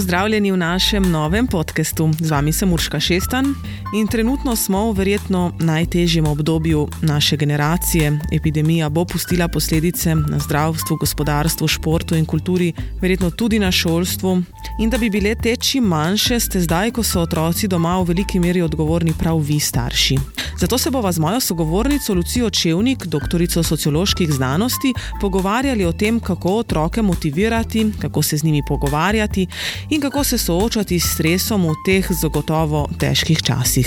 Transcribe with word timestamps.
pozdravljeni 0.00 0.52
v 0.52 0.56
našem 0.56 1.10
novem 1.12 1.44
podkastu. 1.46 2.08
Z 2.20 2.30
vami 2.32 2.52
sem 2.56 2.72
Urška 2.72 2.96
Šestan 3.00 3.52
in 3.94 4.06
trenutno 4.06 4.56
smo 4.56 4.92
v 4.92 4.96
verjetno 4.96 5.52
najtežjem 5.58 6.26
obdobju 6.26 6.88
naše 7.02 7.36
generacije. 7.36 8.18
Epidemija 8.32 8.88
bo 8.88 9.04
pustila 9.04 9.48
posledice 9.48 10.14
na 10.14 10.38
zdravstvu, 10.38 10.96
gospodarstvu, 10.96 11.68
športu 11.68 12.16
in 12.16 12.26
kulturi, 12.26 12.72
verjetno 13.00 13.30
tudi 13.30 13.58
na 13.58 13.72
šolstvu. 13.72 14.42
In 14.78 14.90
da 14.90 14.98
bi 14.98 15.10
bile 15.10 15.34
te 15.34 15.56
čim 15.56 15.84
manjše, 15.84 16.40
ste 16.40 16.60
zdaj, 16.60 16.90
ko 16.90 17.02
so 17.02 17.20
otroci 17.20 17.68
doma, 17.68 17.98
v 18.00 18.04
veliki 18.04 18.40
meri 18.40 18.62
odgovorni 18.62 19.12
prav 19.18 19.38
vi, 19.38 19.60
starši. 19.60 20.18
Zato 20.60 20.78
se 20.78 20.90
bova 20.90 21.12
z 21.12 21.18
mojo 21.18 21.40
sogovornico 21.40 22.14
Lucijo 22.14 22.50
Čevnik, 22.50 23.06
doktorico 23.06 23.62
socioloških 23.62 24.32
znanosti, 24.32 24.94
pogovarjali 25.20 25.84
o 25.84 25.92
tem, 25.92 26.20
kako 26.20 26.56
otroke 26.56 27.02
motivirati, 27.02 27.92
kako 28.00 28.22
se 28.22 28.36
z 28.36 28.44
njimi 28.44 28.62
pogovarjati 28.68 29.46
in 29.90 30.00
kako 30.00 30.24
se 30.24 30.38
soočati 30.38 31.00
s 31.00 31.14
stresom 31.14 31.64
v 31.66 31.74
teh 31.86 32.06
zagotovo 32.10 32.88
težkih 32.98 33.42
časih. 33.42 33.79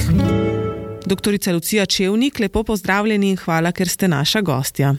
Doktorica 1.06 1.54
Lucija 1.54 1.86
Čevnik, 1.86 2.40
lepo 2.40 2.64
pozdravljeni 2.64 3.30
in 3.30 3.38
hvala, 3.38 3.72
ker 3.72 3.88
ste 3.88 4.08
naša 4.08 4.42
gostja. 4.42 4.96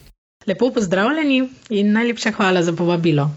Lepo 0.46 0.70
pozdravljeni 0.70 1.48
in 1.70 1.92
najlepša 1.92 2.32
hvala 2.32 2.62
za 2.62 2.72
povabilo. 2.72 3.30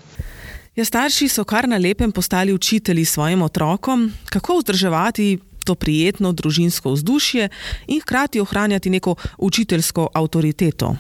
Ja, 0.76 0.86
starši 0.86 1.28
so 1.28 1.44
kar 1.44 1.68
na 1.70 1.78
lepem 1.78 2.12
postali 2.12 2.54
učitelji 2.54 3.06
svojim 3.06 3.42
otrokom, 3.42 4.12
kako 4.30 4.58
vzdrževati 4.58 5.40
to 5.66 5.76
prijetno 5.76 6.32
družinsko 6.32 6.92
vzdušje 6.92 7.50
in 7.88 8.02
hkrati 8.02 8.40
ohranjati 8.40 8.90
neko 8.90 9.16
učiteljsko 9.38 10.08
avtoriteto. 10.14 10.96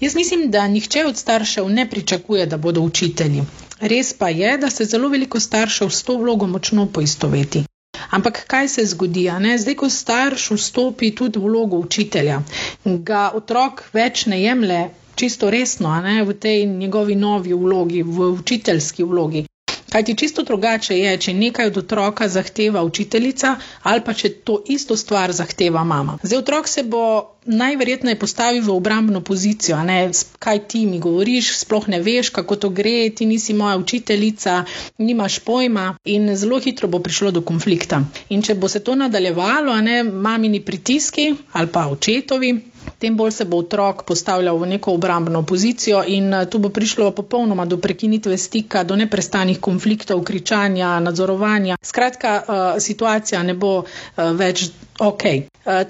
Jaz 0.00 0.14
mislim, 0.14 0.50
da 0.50 0.68
nihče 0.68 1.04
od 1.06 1.16
staršev 1.16 1.68
ne 1.68 1.90
pričakuje, 1.90 2.46
da 2.46 2.56
bodo 2.56 2.80
učitelji. 2.80 3.42
Res 3.80 4.12
pa 4.12 4.28
je, 4.28 4.58
da 4.58 4.70
se 4.70 4.84
zelo 4.84 5.08
veliko 5.08 5.40
staršev 5.40 5.90
s 5.90 6.02
to 6.02 6.16
vlogo 6.16 6.46
močno 6.46 6.86
poistoveti. 6.86 7.64
Ampak 8.10 8.44
kaj 8.46 8.68
se 8.68 8.84
zgodi? 8.86 9.26
Zdaj, 9.58 9.74
ko 9.74 9.88
starš 9.90 10.50
vstopi 10.52 11.12
tudi 11.12 11.38
v 11.38 11.42
vlogo 11.42 11.78
učitelja, 11.78 12.40
ga 12.84 13.30
otrok 13.34 13.84
več 13.92 14.26
ne 14.26 14.40
jemlje 14.42 14.80
čisto 15.16 15.50
resno 15.50 15.92
ne, 16.00 16.22
v 16.24 16.34
tej 16.34 16.66
njegovi 16.66 17.14
novi 17.16 17.52
vlogi, 17.54 18.02
v 18.02 18.32
učiteljski 18.32 19.04
vlogi. 19.04 19.44
Kaj 19.90 20.04
ti 20.04 20.14
čisto 20.14 20.42
drugače 20.42 20.98
je, 20.98 21.16
če 21.18 21.34
nekaj 21.34 21.66
od 21.66 21.76
otroka 21.76 22.28
zahteva 22.28 22.82
učiteljica 22.86 23.56
ali 23.82 24.04
pa 24.06 24.14
če 24.14 24.28
to 24.46 24.62
isto 24.66 24.96
stvar 24.96 25.32
zahteva 25.32 25.84
mama. 25.84 26.18
Zdaj 26.22 26.38
otrok 26.38 26.68
se 26.68 26.82
bo 26.82 27.04
najverjetneje 27.44 28.18
postavil 28.18 28.62
v 28.62 28.74
obrambno 28.74 29.20
pozicijo, 29.20 29.80
ne, 29.84 30.10
kaj 30.38 30.58
ti 30.68 30.84
mi 30.86 30.98
govoriš, 30.98 31.54
sploh 31.58 31.88
ne 31.88 32.00
veš, 32.00 32.30
kako 32.30 32.56
to 32.56 32.68
gre, 32.68 33.10
ti 33.10 33.26
nisi 33.26 33.54
moja 33.54 33.76
učiteljica, 33.76 34.64
nimaš 34.98 35.38
pojma 35.38 35.96
in 36.04 36.36
zelo 36.36 36.60
hitro 36.60 36.88
bo 36.88 36.98
prišlo 36.98 37.30
do 37.30 37.42
konflikta. 37.42 38.02
In 38.28 38.42
če 38.42 38.54
bo 38.54 38.68
se 38.68 38.84
to 38.84 38.94
nadaljevalo, 38.94 39.80
ne, 39.80 40.02
mamini 40.02 40.60
pritiski 40.60 41.34
ali 41.52 41.72
pa 41.72 41.86
očetovi, 41.88 42.69
tem 43.00 43.16
bolj 43.16 43.30
se 43.32 43.44
bo 43.44 43.56
otrok 43.64 44.02
postavljal 44.04 44.58
v 44.60 44.66
neko 44.66 44.92
obrambno 44.92 45.42
pozicijo 45.42 46.02
in 46.06 46.34
eh, 46.34 46.46
tu 46.46 46.58
bo 46.58 46.68
prišlo 46.68 47.10
popolnoma 47.10 47.64
do 47.64 47.78
prekinitve 47.80 48.36
stika, 48.38 48.84
do 48.84 48.96
neprestanih 48.96 49.60
konfliktov, 49.60 50.22
kričanja, 50.22 51.00
nadzorovanja. 51.00 51.76
Skratka, 51.82 52.36
eh, 52.36 52.80
situacija 52.80 53.42
ne 53.42 53.54
bo 53.54 53.72
eh, 53.82 54.32
več 54.32 54.68
ok. 55.00 55.22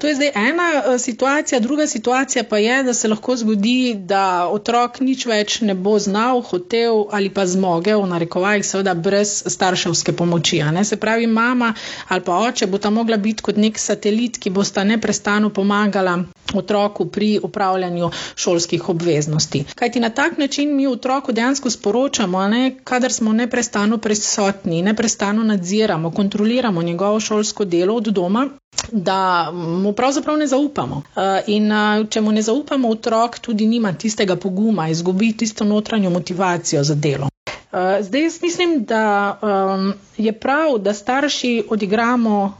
To 0.01 0.07
je 0.07 0.15
zdaj 0.15 0.31
ena 0.35 0.99
situacija, 0.99 1.61
druga 1.61 1.87
situacija 1.87 2.45
pa 2.45 2.59
je, 2.59 2.83
da 2.83 2.95
se 2.95 3.09
lahko 3.09 3.37
zgodi, 3.37 3.95
da 3.95 4.49
otrok 4.51 5.01
nič 5.01 5.25
več 5.27 5.61
ne 5.67 5.75
bo 5.75 5.97
znal, 5.99 6.43
hotel 6.43 7.07
ali 7.11 7.31
pa 7.31 7.47
zmogel, 7.47 8.03
v 8.03 8.11
narekovajih, 8.11 8.67
seveda 8.67 8.95
brez 8.95 9.33
starševske 9.47 10.13
pomoči. 10.13 10.61
Se 10.85 10.97
pravi, 10.97 11.27
mama 11.27 11.73
ali 12.09 12.21
pa 12.21 12.39
oče 12.39 12.67
bo 12.67 12.79
ta 12.79 12.91
mogla 12.91 13.17
biti 13.17 13.43
kot 13.43 13.57
nek 13.57 13.79
satelit, 13.79 14.39
ki 14.39 14.51
bo 14.51 14.65
sta 14.65 14.85
neprestano 14.85 15.51
pomagala 15.51 16.19
otroku 16.55 17.00
pri 17.07 17.41
upravljanju 17.43 18.11
šolskih 18.35 18.89
obveznosti. 18.89 19.65
Kajti 19.75 20.01
na 20.01 20.11
tak 20.11 20.39
način 20.39 20.77
mi 20.77 20.87
otroku 20.87 21.33
dejansko 21.33 21.71
sporočamo, 21.71 22.49
ne, 22.49 22.77
kadar 22.85 23.13
smo 23.13 23.33
neprestano 23.33 23.99
prisotni, 23.99 24.83
neprestano 24.83 25.43
nadziramo, 25.43 26.11
kontroliramo 26.11 26.83
njegovo 26.83 27.21
šolsko 27.21 27.65
delo 27.65 27.95
od 27.95 28.05
doma. 28.05 28.49
Da 28.93 29.51
mu 29.53 29.93
pravzaprav 29.93 30.37
ne 30.39 30.47
zaupamo. 30.47 31.03
Eh, 31.17 31.43
in 31.47 31.73
eh, 31.73 32.05
če 32.11 32.21
mu 32.21 32.33
ne 32.33 32.43
zaupamo, 32.43 32.89
otrok 32.89 33.39
tudi 33.39 33.67
nima 33.67 33.93
tistega 33.93 34.37
poguma, 34.37 34.89
izgubi 34.89 35.33
tisto 35.37 35.65
notranjo 35.65 36.11
motivacijo 36.11 36.85
za 36.85 36.95
delo. 36.95 37.29
Eh, 37.73 38.03
zdaj 38.03 38.23
jaz 38.23 38.43
mislim, 38.43 38.85
da 38.85 39.39
ehm, 39.43 39.91
je 40.17 40.33
prav, 40.33 40.79
da 40.79 40.95
starši 40.95 41.65
odigramo 41.69 42.57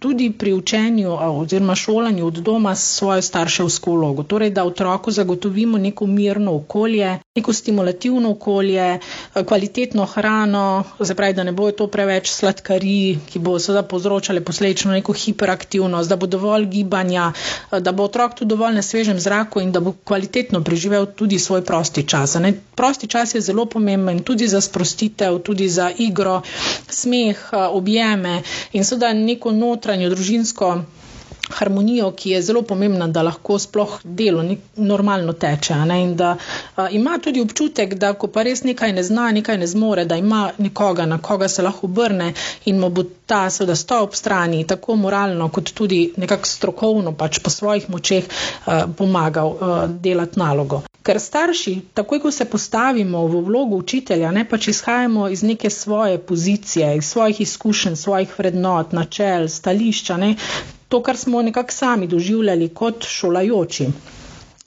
tudi 0.00 0.30
pri 0.32 0.52
učenju 0.54 1.16
oziroma 1.20 1.74
šolanju 1.74 2.26
od 2.26 2.34
doma 2.34 2.74
svojo 2.74 3.22
starševsko 3.22 3.92
vlogo. 3.92 4.22
Torej, 4.24 4.50
da 4.50 4.64
otroku 4.64 5.10
zagotovimo 5.10 5.78
neko 5.78 6.06
mirno 6.08 6.54
okolje, 6.54 7.18
neko 7.36 7.52
stimulativno 7.52 8.30
okolje, 8.30 8.98
kvalitetno 9.46 10.04
hrano, 10.06 10.64
zapravi, 11.00 11.34
da 11.34 11.44
ne 11.44 11.52
bojo 11.52 11.72
to 11.72 11.86
preveč 11.86 12.30
sladkari, 12.30 12.94
ki 13.26 13.38
bo 13.38 13.58
seveda 13.58 13.82
povzročale 13.82 14.40
posledično 14.40 14.92
neko 14.92 15.12
hiperaktivnost, 15.14 16.08
da 16.08 16.16
bo 16.16 16.26
dovolj 16.26 16.64
gibanja, 16.66 17.32
da 17.72 17.92
bo 17.92 18.04
otrok 18.04 18.34
tudi 18.34 18.48
dovolj 18.48 18.74
na 18.74 18.82
svežem 18.82 19.20
zraku 19.20 19.60
in 19.60 19.72
da 19.72 19.80
bo 19.80 19.92
kvalitetno 20.04 20.62
preživel 20.62 21.06
tudi 21.08 21.38
svoj 21.38 21.60
prosti 21.62 22.02
čas. 22.04 22.34
Ne? 22.36 22.54
Prosti 22.74 23.06
čas 23.06 23.34
je 23.34 23.40
zelo 23.42 23.66
pomemben 23.66 24.18
tudi 24.20 24.48
za 24.48 24.60
sprostitev, 24.60 25.38
tudi 25.40 25.68
za 25.68 25.90
igro, 25.98 26.40
smeh, 26.90 27.36
objeme 27.52 28.40
in 28.72 28.84
seveda 28.84 29.12
neko 29.14 29.52
notranje 29.52 29.89
notranjo 29.90 30.10
družinsko 30.10 30.66
harmonijo, 31.50 32.12
ki 32.14 32.30
je 32.30 32.42
zelo 32.42 32.60
pomembna, 32.62 33.08
da 33.08 33.22
lahko 33.26 33.56
sploh 33.58 33.96
delo 34.04 34.44
normalno 34.76 35.32
teče. 35.32 35.74
Ne? 35.86 35.96
In 36.02 36.12
da 36.16 36.36
a, 36.76 36.88
ima 36.90 37.18
tudi 37.18 37.42
občutek, 37.42 37.94
da 37.94 38.12
ko 38.14 38.28
pa 38.30 38.44
res 38.46 38.62
nekaj 38.62 38.92
ne 38.92 39.02
zna, 39.02 39.24
nekaj 39.34 39.58
ne 39.58 39.66
zmore, 39.66 40.04
da 40.04 40.16
ima 40.16 40.50
nekoga, 40.58 41.06
na 41.06 41.18
koga 41.18 41.48
se 41.48 41.62
lahko 41.62 41.90
obrne 41.90 42.32
in 42.64 42.78
mu 42.78 42.90
bo 42.90 43.02
ta 43.26 43.40
seveda 43.50 43.74
sto 43.76 43.98
ob 44.04 44.14
strani, 44.14 44.62
tako 44.66 44.96
moralno, 44.96 45.48
kot 45.48 45.74
tudi 45.74 46.12
nekako 46.16 46.46
strokovno, 46.46 47.12
pač 47.12 47.42
po 47.42 47.50
svojih 47.50 47.90
močeh 47.90 48.30
a, 48.66 48.86
pomagal 48.86 49.56
a, 49.58 49.86
delati 49.90 50.38
nalogo. 50.38 50.84
Ker 51.02 51.20
starši, 51.20 51.80
takoj 51.94 52.20
ko 52.20 52.30
se 52.30 52.44
postavimo 52.44 53.22
v 53.26 53.40
vlogo 53.46 53.76
učitelja, 53.76 54.30
ne 54.30 54.44
pač 54.44 54.68
izhajamo 54.68 55.28
iz 55.28 55.42
neke 55.42 55.70
svoje 55.70 56.18
pozicije, 56.18 56.96
iz 56.96 57.04
svojih 57.04 57.40
izkušenj, 57.40 57.96
svojih 57.96 58.38
vrednot, 58.38 58.92
načel, 58.92 59.48
stališča, 59.48 60.16
ne, 60.16 60.34
to, 60.88 61.02
kar 61.02 61.16
smo 61.16 61.42
nekako 61.42 61.72
sami 61.72 62.06
doživljali 62.06 62.68
kot 62.68 63.04
šolajoči. 63.04 63.86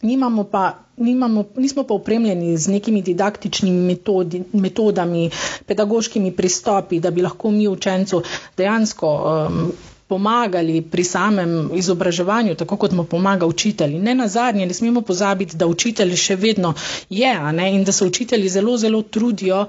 Nimamo 0.01 0.43
pa, 0.43 0.63
nimamo, 0.97 1.45
nismo 1.55 1.83
pa 1.83 1.93
opremljeni 1.93 2.57
z 2.57 2.71
nekimi 2.71 3.01
didaktičnimi 3.01 3.85
metodi, 3.87 4.43
metodami, 4.53 5.29
pedagoškimi 5.65 6.31
pristopi, 6.31 6.99
da 6.99 7.11
bi 7.11 7.21
lahko 7.21 7.51
mi 7.51 7.67
učencu 7.67 8.23
dejansko 8.57 9.13
um, 9.47 9.71
pomagali 10.13 10.81
pri 10.81 11.03
samem 11.03 11.71
izobraževanju, 11.73 12.55
tako 12.55 12.77
kot 12.77 12.91
mu 12.93 13.03
pomaga 13.09 13.45
učitelj. 13.49 13.97
Ne 13.97 14.13
na 14.15 14.27
zadnje, 14.27 14.65
ne 14.69 14.73
smemo 14.73 15.01
pozabiti, 15.01 15.57
da 15.57 15.65
učitelj 15.67 16.13
še 16.21 16.35
vedno 16.37 16.73
je 17.09 17.33
ne, 17.57 17.69
in 17.73 17.83
da 17.83 17.91
se 17.91 18.05
učitelji 18.05 18.49
zelo, 18.49 18.75
zelo 18.77 19.01
trudijo, 19.01 19.63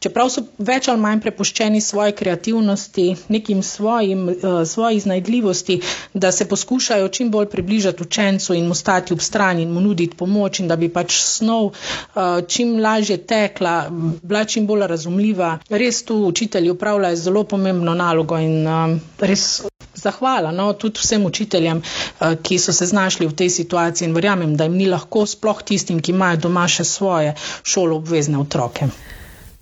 čeprav 0.00 0.30
so 0.32 0.46
več 0.58 0.88
ali 0.88 1.02
manj 1.02 1.20
prepuščeni 1.26 1.82
svoje 1.84 2.14
kreativnosti, 2.16 3.06
nekim 3.28 3.62
svojim, 3.62 4.24
uh, 4.28 4.62
svoji 4.66 5.02
iznajdljivosti, 5.02 5.80
da 6.14 6.32
se 6.32 6.48
poskušajo 6.48 7.08
čim 7.08 7.30
bolj 7.30 7.50
približati 7.52 8.02
učencu 8.02 8.56
in 8.56 8.70
mu 8.72 8.74
stati 8.74 9.12
ob 9.12 9.20
strani 9.20 9.68
in 9.68 9.74
mu 9.76 9.84
nuditi 9.84 10.16
pomoč 10.16 10.62
in 10.64 10.68
da 10.68 10.76
bi 10.80 10.88
pač 10.88 11.18
snov 11.20 11.66
uh, 11.66 12.40
čim 12.48 12.78
lažje 12.80 13.18
tekla, 13.34 13.74
bila 14.22 14.44
čim 14.44 14.66
bolj 14.66 14.86
razumljiva. 14.94 15.58
Res 15.68 16.04
tu 16.08 16.22
učitelji 16.30 16.72
upravljajo 16.72 17.20
zelo 17.26 17.44
pomembno 17.44 17.94
nalogo 17.94 18.40
in 18.40 18.64
uh, 18.66 18.96
res 19.20 19.60
zahvala 19.94 20.52
no, 20.52 20.72
tudi 20.72 21.00
vsem 21.02 21.24
učiteljem, 21.24 21.82
eh, 21.82 22.36
ki 22.42 22.58
so 22.58 22.72
se 22.72 22.86
znašli 22.86 23.26
v 23.26 23.36
tej 23.36 23.50
situaciji 23.50 24.08
in 24.08 24.14
verjamem, 24.14 24.56
da 24.56 24.64
jim 24.64 24.76
ni 24.76 24.86
lahko, 24.86 25.26
sploh 25.26 25.62
tistim, 25.62 26.00
ki 26.00 26.12
imajo 26.12 26.36
doma 26.36 26.68
še 26.68 26.84
svoje 26.84 27.34
šolo 27.62 27.96
obvezne 27.96 28.38
otroke. 28.38 28.90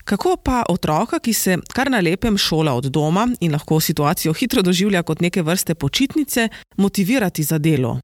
Kako 0.08 0.36
pa 0.42 0.62
otroka, 0.68 1.18
ki 1.18 1.32
se 1.32 1.58
kar 1.74 1.90
na 1.90 2.00
lepem 2.00 2.38
šola 2.38 2.72
od 2.72 2.84
doma 2.84 3.26
in 3.40 3.52
lahko 3.52 3.80
situacijo 3.80 4.32
hitro 4.32 4.62
doživlja 4.62 5.02
kot 5.02 5.20
neke 5.20 5.42
vrste 5.42 5.74
počitnice, 5.74 6.48
motivirati 6.76 7.42
za 7.42 7.58
delo? 7.58 7.98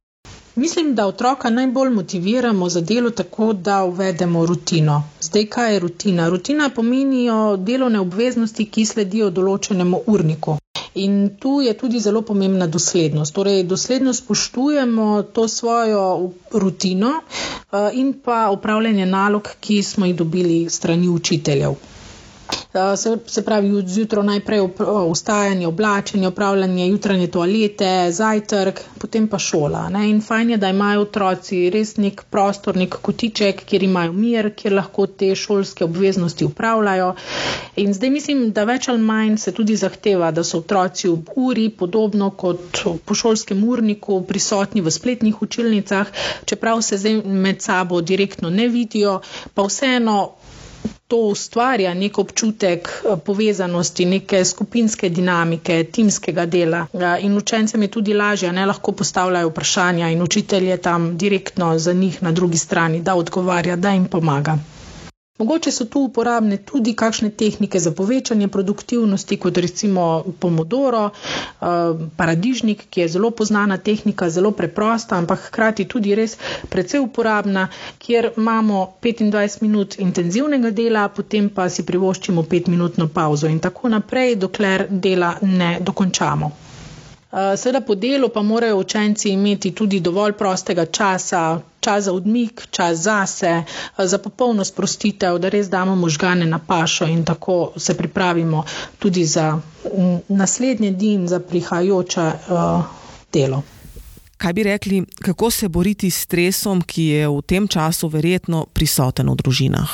Mislim, 0.56 0.94
da 0.94 1.06
otroka 1.06 1.50
najbolj 1.50 1.90
motiviramo 1.90 2.68
za 2.68 2.80
delo 2.80 3.10
tako, 3.10 3.52
da 3.52 3.84
uvedemo 3.84 4.46
rutino. 4.46 5.02
Zdaj, 5.20 5.46
kaj 5.46 5.72
je 5.72 5.80
rutina? 5.80 6.28
Rutina 6.28 6.68
pomenijo 6.68 7.56
delovne 7.56 8.00
obveznosti, 8.00 8.68
ki 8.70 8.86
sledijo 8.86 9.30
določenemu 9.30 10.00
urniku. 10.06 10.58
In 10.94 11.36
tu 11.38 11.60
je 11.60 11.74
tudi 11.74 12.00
zelo 12.00 12.22
pomembna 12.22 12.66
doslednost. 12.66 13.34
Torej, 13.34 13.62
dosledno 13.64 14.12
spoštujemo 14.12 15.22
to 15.24 15.48
svojo 15.48 16.04
rutino 16.52 17.10
eh, 17.16 17.90
in 17.94 18.12
pa 18.24 18.50
upravljanje 18.50 19.06
nalog, 19.06 19.48
ki 19.60 19.82
smo 19.82 20.06
jih 20.06 20.16
dobili 20.16 20.70
strani 20.70 21.08
učiteljev. 21.08 21.74
Se, 22.96 23.18
se 23.26 23.44
pravi 23.44 23.82
zjutraj 23.86 24.24
najprej 24.26 24.60
vstajanje, 25.12 25.66
oblačenje, 25.66 26.28
upravljanje 26.28 26.88
jutranje 26.88 27.26
toalete, 27.26 28.12
zajtrk, 28.12 28.80
potem 28.98 29.28
pa 29.28 29.38
šola. 29.38 29.88
Ne? 29.88 30.08
In 30.10 30.20
fajn 30.20 30.50
je, 30.50 30.56
da 30.56 30.68
imajo 30.68 31.04
otroci 31.06 31.70
res 31.70 31.96
nek 31.96 32.24
prostor, 32.30 32.76
nek 32.76 32.96
kotiček, 33.02 33.62
kjer 33.64 33.82
imajo 33.86 34.12
mir, 34.12 34.50
kjer 34.56 34.74
lahko 34.80 35.06
te 35.06 35.34
šolske 35.34 35.84
obveznosti 35.84 36.44
upravljajo. 36.44 37.14
In 37.76 37.94
zdaj 37.94 38.10
mislim, 38.10 38.44
da 38.52 38.64
več 38.64 38.88
ali 38.88 39.02
manj 39.02 39.36
se 39.38 39.52
tudi 39.52 39.76
zahteva, 39.76 40.30
da 40.30 40.44
so 40.44 40.58
otroci 40.64 41.08
v 41.08 41.22
uri, 41.36 41.68
podobno 41.70 42.30
kot 42.30 42.82
po 43.04 43.14
šolskem 43.14 43.62
urniku, 43.64 44.22
prisotni 44.26 44.82
v 44.82 44.90
spletnih 44.90 45.42
učilnicah, 45.42 46.10
čeprav 46.44 46.82
se 46.82 46.98
zdaj 46.98 47.22
med 47.24 47.62
sabo 47.62 48.00
direktno 48.00 48.50
ne 48.50 48.68
vidijo, 48.68 49.20
pa 49.54 49.62
vseeno 49.62 50.18
to 51.08 51.16
ustvarja 51.16 51.94
nek 51.94 52.18
občutek 52.18 52.88
eh, 52.88 53.16
povezanosti, 53.24 54.04
neke 54.04 54.44
skupinske 54.44 55.08
dinamike, 55.08 55.84
timskega 55.84 56.46
dela. 56.46 56.86
In 57.20 57.36
učencem 57.36 57.82
je 57.82 57.88
tudi 57.88 58.14
lažje, 58.14 58.52
ne 58.52 58.66
lahko 58.66 58.92
postavljajo 58.92 59.48
vprašanja 59.48 60.08
in 60.10 60.22
učitelj 60.22 60.68
je 60.68 60.76
tam 60.76 61.16
direktno 61.18 61.78
za 61.78 61.92
njih 61.92 62.22
na 62.22 62.32
drugi 62.32 62.58
strani, 62.58 63.00
da 63.00 63.14
odgovarja, 63.14 63.76
da 63.76 63.90
jim 63.90 64.04
pomaga. 64.04 64.58
Mogoče 65.38 65.70
so 65.72 65.84
tu 65.84 66.00
uporabne 66.00 66.56
tudi 66.62 66.92
kakšne 66.94 67.28
tehnike 67.32 67.78
za 67.80 67.90
povečanje 67.90 68.46
produktivnosti, 68.48 69.36
kot 69.36 69.56
recimo 69.58 70.04
pomodoro, 70.40 71.00
eh, 71.06 71.66
paradižnik, 72.16 72.84
ki 72.90 73.00
je 73.00 73.08
zelo 73.08 73.30
poznana 73.32 73.78
tehnika, 73.78 74.28
zelo 74.30 74.52
preprosta, 74.52 75.18
ampak 75.18 75.42
hkrati 75.48 75.84
tudi 75.86 76.14
res 76.14 76.36
precej 76.70 77.00
uporabna, 77.00 77.66
kjer 77.98 78.30
imamo 78.36 78.84
25 79.02 79.58
minut 79.62 79.98
intenzivnega 79.98 80.70
dela, 80.72 81.08
potem 81.10 81.48
pa 81.50 81.66
si 81.68 81.82
privoščimo 81.82 82.46
5 82.46 82.68
minutno 82.68 83.08
pauzo 83.10 83.50
in 83.50 83.58
tako 83.60 83.88
naprej, 83.88 84.36
dokler 84.36 84.86
dela 84.90 85.34
ne 85.42 85.78
dokončamo. 85.80 86.52
Eh, 87.34 87.56
seveda 87.56 87.80
po 87.80 87.94
delu 87.94 88.28
pa 88.28 88.42
morajo 88.42 88.76
učenci 88.78 89.28
imeti 89.28 89.70
tudi 89.74 90.00
dovolj 90.00 90.32
prostega 90.32 90.86
časa, 90.86 91.60
čas 91.80 92.04
za 92.04 92.12
odmik, 92.12 92.66
čas 92.70 92.98
zase, 92.98 93.46
eh, 93.98 94.06
za 94.06 94.18
popolno 94.18 94.64
sprostitev, 94.64 95.38
da 95.38 95.48
res 95.48 95.68
damo 95.68 95.96
možgane 95.96 96.46
na 96.46 96.58
pašo 96.58 97.06
in 97.06 97.24
tako 97.24 97.72
se 97.76 97.96
pripravimo 97.96 98.64
tudi 98.98 99.24
za 99.24 99.60
naslednje 100.28 100.90
dni 100.90 101.12
in 101.12 101.28
za 101.28 101.40
prihajajoče 101.40 102.20
uh, 102.20 102.84
delo. 103.32 103.62
Kaj 104.36 104.52
bi 104.52 104.62
rekli, 104.62 105.04
kako 105.22 105.50
se 105.50 105.68
boriti 105.68 106.10
s 106.10 106.22
stresom, 106.22 106.82
ki 106.82 107.04
je 107.04 107.28
v 107.28 107.42
tem 107.42 107.68
času 107.68 108.08
verjetno 108.08 108.66
prisoten 108.72 109.30
v 109.30 109.36
družinah? 109.36 109.90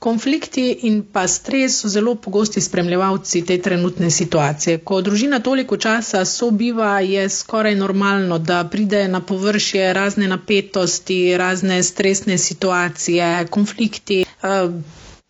Konflikti 0.00 0.62
in 0.82 1.02
pa 1.06 1.26
stres 1.28 1.74
so 1.76 1.88
zelo 1.88 2.14
pogosti 2.16 2.60
spremljevalci 2.60 3.42
te 3.44 3.58
trenutne 3.58 4.08
situacije. 4.10 4.78
Ko 4.80 5.00
družina 5.00 5.40
toliko 5.40 5.76
časa 5.76 6.24
sobiva, 6.26 7.00
je 7.02 7.28
skoraj 7.30 7.74
normalno, 7.76 8.38
da 8.40 8.62
pride 8.66 9.02
na 9.08 9.20
površje 9.22 9.92
razne 9.92 10.28
napetosti, 10.28 11.18
razne 11.36 11.82
stresne 11.84 12.38
situacije, 12.40 13.28
konflikti. 13.48 14.22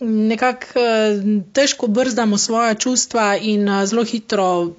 Nekako 0.00 0.81
eh, 0.81 1.23
težko 1.52 1.87
brzdamo 1.87 2.38
svoje 2.38 2.75
čustva 2.75 3.37
in 3.37 3.69
eh, 3.69 3.87
zelo 3.87 4.05
hitro 4.05 4.73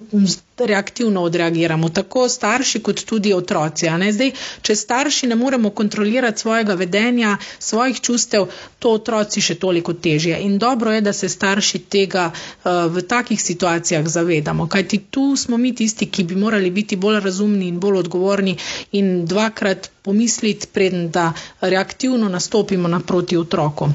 reaktivno 0.57 1.21
odreagiramo, 1.21 1.89
tako 1.89 2.29
starši 2.29 2.79
kot 2.79 3.03
tudi 3.05 3.33
otroci. 3.33 3.85
Zdaj, 4.11 4.31
če 4.61 4.75
starši 4.75 5.27
ne 5.27 5.35
moremo 5.35 5.69
kontrolirati 5.69 6.41
svojega 6.41 6.73
vedenja, 6.73 7.37
svojih 7.59 8.01
čustev, 8.01 8.47
to 8.79 8.91
otroci 8.91 9.41
še 9.41 9.55
toliko 9.55 9.93
težje. 9.93 10.39
In 10.41 10.57
dobro 10.57 10.91
je, 10.91 11.01
da 11.01 11.13
se 11.13 11.29
starši 11.29 11.79
tega 11.79 12.31
uh, 12.31 12.71
v 12.87 13.01
takih 13.01 13.41
situacijah 13.41 14.07
zavedamo, 14.07 14.67
kajti 14.67 14.97
tu 15.09 15.35
smo 15.35 15.57
mi 15.57 15.75
tisti, 15.75 16.05
ki 16.05 16.23
bi 16.23 16.35
morali 16.35 16.71
biti 16.71 16.95
bolj 16.95 17.19
razumni 17.19 17.67
in 17.67 17.79
bolj 17.79 17.97
odgovorni 17.99 18.57
in 18.91 19.25
dvakrat 19.25 19.91
pomisliti, 20.01 20.67
preden 20.67 21.09
da 21.09 21.31
reaktivno 21.61 22.29
nastopimo 22.29 22.87
naproti 22.87 23.37
otroku. 23.37 23.89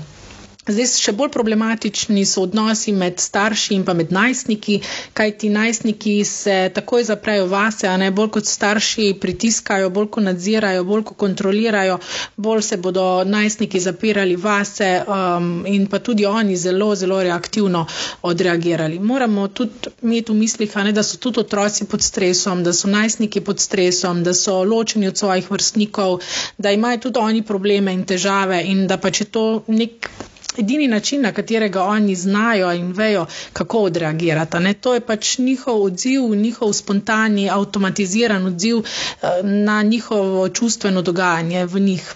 Zdaj, 0.67 0.87
še 0.99 1.13
bolj 1.15 1.29
problematični 1.31 2.25
so 2.27 2.43
odnosi 2.43 2.91
med 2.93 3.21
starši 3.23 3.77
in 3.77 3.85
pa 3.87 3.93
med 3.95 4.11
najstniki, 4.11 4.79
kaj 5.15 5.29
ti 5.39 5.51
najstniki 5.51 6.15
se 6.27 6.57
takoj 6.75 7.05
zaprejo 7.07 7.45
vase, 7.47 7.87
a 7.87 7.95
ne 7.97 8.09
bolj 8.11 8.33
kot 8.35 8.49
starši 8.49 9.07
pritiskajo, 9.17 9.93
bolj 9.93 10.09
kot 10.11 10.27
nadzirajo, 10.27 10.83
bolj 10.85 11.05
kot 11.05 11.19
kontrolirajo, 11.19 12.01
bolj 12.39 12.65
se 12.65 12.79
bodo 12.79 13.05
najstniki 13.27 13.81
zapirali 13.81 14.35
vase 14.39 14.91
um, 15.07 15.47
in 15.69 15.87
pa 15.87 16.01
tudi 16.01 16.27
oni 16.27 16.59
zelo, 16.59 16.91
zelo 16.97 17.21
reaktivno 17.23 17.85
odreagirali. 18.25 18.99
Moramo 19.01 19.47
tudi 19.51 19.73
imeti 20.03 20.33
v 20.33 20.39
mislih, 20.39 20.77
ne, 20.83 20.93
da 20.93 21.03
so 21.05 21.17
tudi 21.19 21.41
otroci 21.41 21.87
pod 21.87 22.03
stresom, 22.03 22.63
da 22.63 22.75
so 22.75 22.91
najstniki 22.91 23.41
pod 23.43 23.61
stresom, 23.61 24.23
da 24.23 24.35
so 24.35 24.59
ločeni 24.65 25.07
od 25.07 25.19
svojih 25.19 25.47
vrstnikov, 25.49 26.19
da 26.59 26.71
imajo 26.73 27.05
tudi 27.07 27.19
oni 27.21 27.43
probleme 27.45 27.95
in 27.95 28.03
težave 28.05 28.65
in 28.67 28.87
da 28.87 28.99
pa 28.99 29.11
če 29.13 29.31
to 29.31 29.47
nek 29.69 30.11
edini 30.59 30.89
način, 30.89 31.23
na 31.23 31.33
katerega 31.33 31.83
oni 31.85 32.15
znajo 32.15 32.73
in 32.73 32.93
vejo, 32.93 33.27
kako 33.53 33.79
odreagirati. 33.79 34.61
Ne? 34.61 34.75
To 34.75 34.95
je 34.95 35.01
pač 35.01 35.39
njihov 35.39 35.83
odziv, 35.83 36.23
njihov 36.35 36.73
spontani, 36.73 37.51
avtomatiziran 37.51 38.47
odziv 38.47 38.79
eh, 38.79 39.43
na 39.43 39.83
njihovo 39.83 40.49
čustveno 40.49 41.03
dogajanje 41.03 41.67
v 41.67 41.81
njih. 41.81 42.15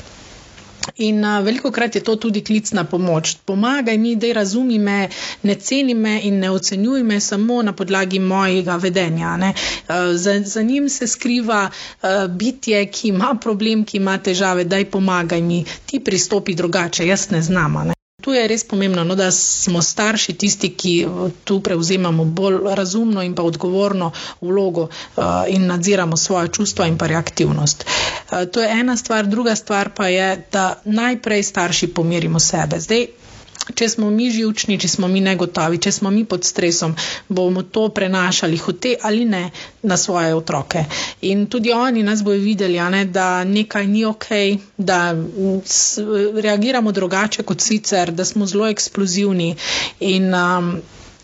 In 0.97 1.25
uh, 1.25 1.45
veliko 1.45 1.71
krat 1.71 1.95
je 1.95 2.01
to 2.05 2.17
tudi 2.17 2.41
klic 2.45 2.73
na 2.73 2.85
pomoč. 2.85 3.37
Pomagaj 3.45 3.99
mi, 3.99 4.17
da 4.17 4.33
razumi 4.33 4.79
me, 4.79 5.09
ne 5.43 5.55
ceni 5.55 5.95
me 5.95 6.21
in 6.25 6.39
ne 6.39 6.51
ocenjuj 6.51 7.03
me 7.03 7.21
samo 7.21 7.63
na 7.63 7.73
podlagi 7.73 8.19
mojega 8.19 8.77
vedenja. 8.77 9.37
Uh, 9.41 9.95
za, 10.15 10.41
za 10.41 10.63
njim 10.63 10.89
se 10.89 11.07
skriva 11.07 11.71
uh, 11.71 12.09
bitje, 12.31 12.87
ki 12.87 13.09
ima 13.09 13.35
problem, 13.41 13.85
ki 13.85 13.97
ima 13.97 14.19
težave, 14.19 14.65
daj 14.65 14.85
pomagaj 14.91 15.43
mi, 15.43 15.65
ti 15.87 16.01
pristopi 16.01 16.55
drugače, 16.55 17.07
jaz 17.07 17.31
ne 17.31 17.43
znam. 17.43 17.73
Ne? 17.87 18.00
Tu 18.21 18.33
je 18.33 18.47
res 18.49 18.65
pomembno, 18.65 19.05
no, 19.05 19.15
da 19.17 19.31
smo 19.31 19.83
starši 19.83 20.35
tisti, 20.35 20.71
ki 20.75 20.95
tu 21.45 21.61
prevzemamo 21.61 22.25
bolj 22.25 22.59
razumno 22.75 23.23
in 23.23 23.35
pa 23.35 23.43
odgovorno 23.43 24.11
vlogo 24.41 24.83
uh, 24.83 25.25
in 25.49 25.67
nadziramo 25.67 26.17
svoje 26.17 26.49
čustva 26.49 26.87
in 26.87 26.99
pa 26.99 27.07
reaktivnost. 27.07 27.85
Uh, 27.85 28.45
to 28.53 28.61
je 28.61 28.71
ena 28.81 28.97
stvar, 28.97 29.27
druga 29.27 29.55
stvar 29.57 29.91
pa 29.97 30.09
je, 30.09 30.47
da 30.53 30.81
najprej 30.85 31.43
starši 31.43 31.89
pomirimo 31.95 32.41
sebe. 32.41 32.81
Zdaj, 32.81 33.07
če 33.75 33.89
smo 33.89 34.11
mi 34.11 34.31
živčni, 34.31 34.79
če 34.79 34.89
smo 34.89 35.09
mi 35.09 35.21
negotovi, 35.21 35.79
če 35.79 35.93
smo 35.93 36.11
mi 36.11 36.25
pod 36.25 36.45
stresom, 36.45 36.95
bomo 37.29 37.63
to 37.65 37.89
prenašali 37.91 38.59
hote 38.59 38.95
ali 39.03 39.25
ne 39.25 39.43
na 39.83 39.97
svoje 39.97 40.35
otroke. 40.35 40.85
In 41.23 41.47
tudi 41.47 41.73
oni 41.73 42.03
nas 42.03 42.23
bojo 42.23 42.41
videli, 42.41 42.81
ne, 42.91 43.05
da 43.07 43.45
nekaj 43.45 43.87
ni 43.87 44.05
ok, 44.05 44.29
da 44.79 45.01
reagiramo 46.41 46.93
drugače 46.93 47.43
kot 47.43 47.61
sicer, 47.61 48.13
da 48.13 48.25
smo 48.25 48.47
zelo 48.47 48.69
eksplozivni 48.69 49.55
in 50.01 50.35
um, 50.35 50.75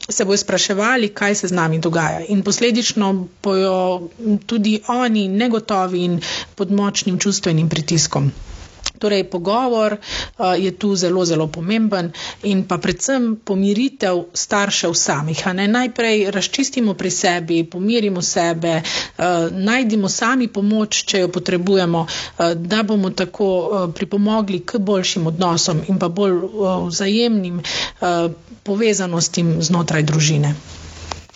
se 0.09 0.25
bojo 0.25 0.37
spraševali, 0.39 1.09
kaj 1.11 1.35
se 1.35 1.49
z 1.49 1.53
nami 1.53 1.79
dogaja. 1.81 2.21
In 2.29 2.43
posledično 2.43 3.11
bojo 3.43 4.09
tudi 4.47 4.81
oni 4.89 5.29
negotovi 5.29 6.05
in 6.05 6.21
pod 6.55 6.71
močnim 6.73 7.19
čustvenim 7.19 7.69
pritiskom. 7.69 8.31
Torej, 8.99 9.25
pogovor 9.25 9.97
uh, 9.97 10.55
je 10.59 10.73
tu 10.73 10.95
zelo, 10.97 11.25
zelo 11.25 11.47
pomemben 11.47 12.13
in 12.43 12.65
pa 12.65 12.79
predvsem 12.79 13.37
pomiritev 13.45 14.25
staršev 14.33 14.95
samih. 14.95 15.45
Najprej 15.67 16.31
razčistimo 16.31 16.95
pri 16.95 17.11
sebi, 17.11 17.65
pomirimo 17.65 18.23
sebe, 18.23 18.81
uh, 18.83 19.25
najdimo 19.53 20.09
sami 20.09 20.49
pomoč, 20.49 21.05
če 21.05 21.25
jo 21.25 21.29
potrebujemo, 21.29 22.07
uh, 22.07 22.53
da 22.55 22.83
bomo 22.83 23.11
tako 23.11 23.49
pripomogli 23.95 24.61
k 24.61 24.79
boljšim 24.79 25.27
odnosom 25.27 25.83
in 25.89 25.99
pa 25.99 26.09
bolj 26.09 26.37
vzajemnim 26.87 27.61
povezanostim 28.63 29.57
znotraj 29.63 30.03
družine. 30.03 30.55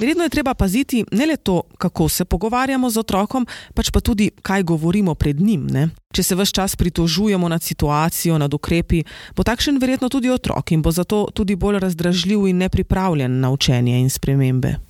Vedno 0.00 0.24
je 0.24 0.32
treba 0.32 0.54
paziti 0.54 1.04
ne 1.12 1.26
le 1.26 1.36
to, 1.36 1.62
kako 1.78 2.08
se 2.08 2.24
pogovarjamo 2.24 2.90
z 2.90 2.98
otrokom, 2.98 3.46
pač 3.74 3.90
pa 3.92 4.00
tudi, 4.00 4.30
kaj 4.42 4.62
govorimo 4.62 5.14
pred 5.14 5.40
njim. 5.40 5.66
Ne? 5.66 5.88
Če 6.16 6.22
se 6.22 6.34
vse 6.34 6.52
čas 6.56 6.76
pritožujemo 6.76 7.48
nad 7.48 7.62
situacijo, 7.62 8.38
nad 8.38 8.54
ukrepi, 8.54 9.02
bo 9.36 9.44
takšen 9.44 9.78
verjetno 9.78 10.08
tudi 10.08 10.30
otrok 10.32 10.72
in 10.72 10.82
bo 10.82 10.90
zato 10.90 11.26
tudi 11.34 11.56
bolj 11.56 11.78
razdražljiv 11.84 12.48
in 12.48 12.64
nepripravljen 12.64 13.40
na 13.40 13.50
učenje 13.50 14.00
in 14.00 14.10
spremembe. 14.10 14.89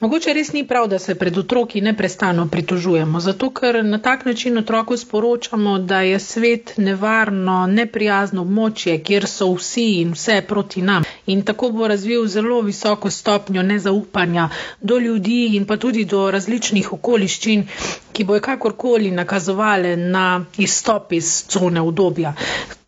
Mogoče 0.00 0.32
res 0.32 0.52
ni 0.52 0.60
prav, 0.62 0.84
da 0.86 0.98
se 0.98 1.14
pred 1.14 1.38
otroki 1.38 1.80
neprestano 1.80 2.44
pritožujemo, 2.48 3.20
zato 3.20 3.48
ker 3.50 3.84
na 3.84 3.98
tak 3.98 4.24
način 4.24 4.58
otroku 4.58 4.96
sporočamo, 4.96 5.78
da 5.80 6.00
je 6.00 6.20
svet 6.20 6.72
nevarno, 6.78 7.56
neprijazno 7.68 8.42
območje, 8.42 8.94
kjer 9.02 9.26
so 9.26 9.48
vsi 9.54 9.86
in 10.00 10.12
vse 10.12 10.36
proti 10.42 10.82
nam. 10.82 11.02
in 11.26 11.42
tako 11.42 11.70
bo 11.70 11.88
razvil 11.88 12.26
zelo 12.26 12.60
visoko 12.60 13.10
stopnjo 13.10 13.62
nezaupanja 13.62 14.48
do 14.82 14.98
ljudi 14.98 15.56
in 15.56 15.66
pa 15.66 15.76
tudi 15.76 16.04
do 16.04 16.30
različnih 16.30 16.92
okoliščin, 16.92 17.66
ki 18.12 18.24
bojo 18.24 18.40
kakorkoli 18.40 19.10
nakazovali 19.10 19.96
na 19.96 20.24
izstop 20.58 21.12
iz 21.12 21.44
cone 21.48 21.80
obdobja. 21.80 22.34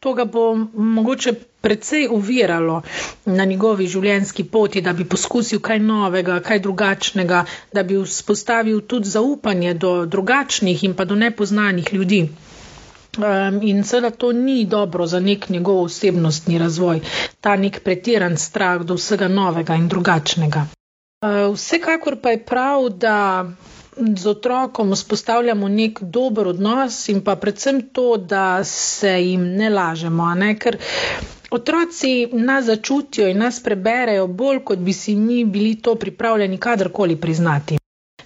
To 0.01 0.13
ga 0.17 0.25
bo 0.25 0.43
mogoče 0.75 1.33
predvsej 1.61 2.07
uviralo 2.09 2.77
na 3.27 3.45
njegovi 3.45 3.87
življenjski 3.87 4.45
poti, 4.45 4.81
da 4.81 4.95
bi 4.97 5.05
poskusil 5.05 5.61
kaj 5.61 5.79
novega, 5.89 6.39
kaj 6.47 6.61
drugačnega, 6.67 7.41
da 7.73 7.83
bi 7.83 7.99
vzpostavil 8.01 8.81
tudi 8.93 9.13
zaupanje 9.15 9.75
do 9.75 9.91
drugačnih 10.07 10.85
in 10.89 10.95
pa 10.95 11.05
do 11.05 11.19
nepoznanih 11.25 11.93
ljudi. 11.93 12.23
Um, 13.19 13.61
in 13.63 13.85
seveda 13.85 14.11
to 14.11 14.33
ni 14.33 14.65
dobro 14.65 15.07
za 15.07 15.21
nek 15.21 15.49
njegov 15.51 15.83
osebnostni 15.83 16.59
razvoj, 16.59 17.01
ta 17.41 17.57
nek 17.57 17.83
pretiran 17.85 18.37
strah 18.39 18.81
do 18.83 18.95
vsega 18.95 19.29
novega 19.29 19.77
in 19.77 19.89
drugačnega. 19.89 20.65
Uh, 21.21 21.53
vsekakor 21.55 22.17
pa 22.23 22.31
je 22.31 22.45
prav, 22.45 22.89
da 22.89 23.17
z 24.17 24.27
otrokom 24.27 24.93
vzpostavljamo 24.93 25.69
nek 25.69 25.99
dober 26.03 26.49
odnos 26.49 27.09
in 27.09 27.21
pa 27.21 27.37
predvsem 27.37 27.83
to, 27.89 28.17
da 28.17 28.65
se 28.65 29.13
jim 29.21 29.43
ne 29.55 29.71
lažemo, 29.71 30.35
ne? 30.35 30.55
ker 30.57 30.77
otroci 31.51 32.13
nas 32.33 32.65
začutijo 32.65 33.29
in 33.29 33.39
nas 33.39 33.61
preberejo 33.61 34.27
bolj, 34.27 34.63
kot 34.65 34.79
bi 34.79 34.93
si 34.93 35.15
mi 35.17 35.45
bili 35.45 35.75
to 35.77 35.95
pripravljeni 35.95 36.59
kadarkoli 36.59 37.17
priznati. 37.17 37.79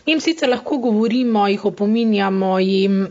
Jim 0.06 0.20
sicer 0.20 0.48
lahko 0.48 0.78
govorimo, 0.78 1.46
jih 1.48 1.64
opominjamo, 1.64 2.58
jim, 2.58 3.06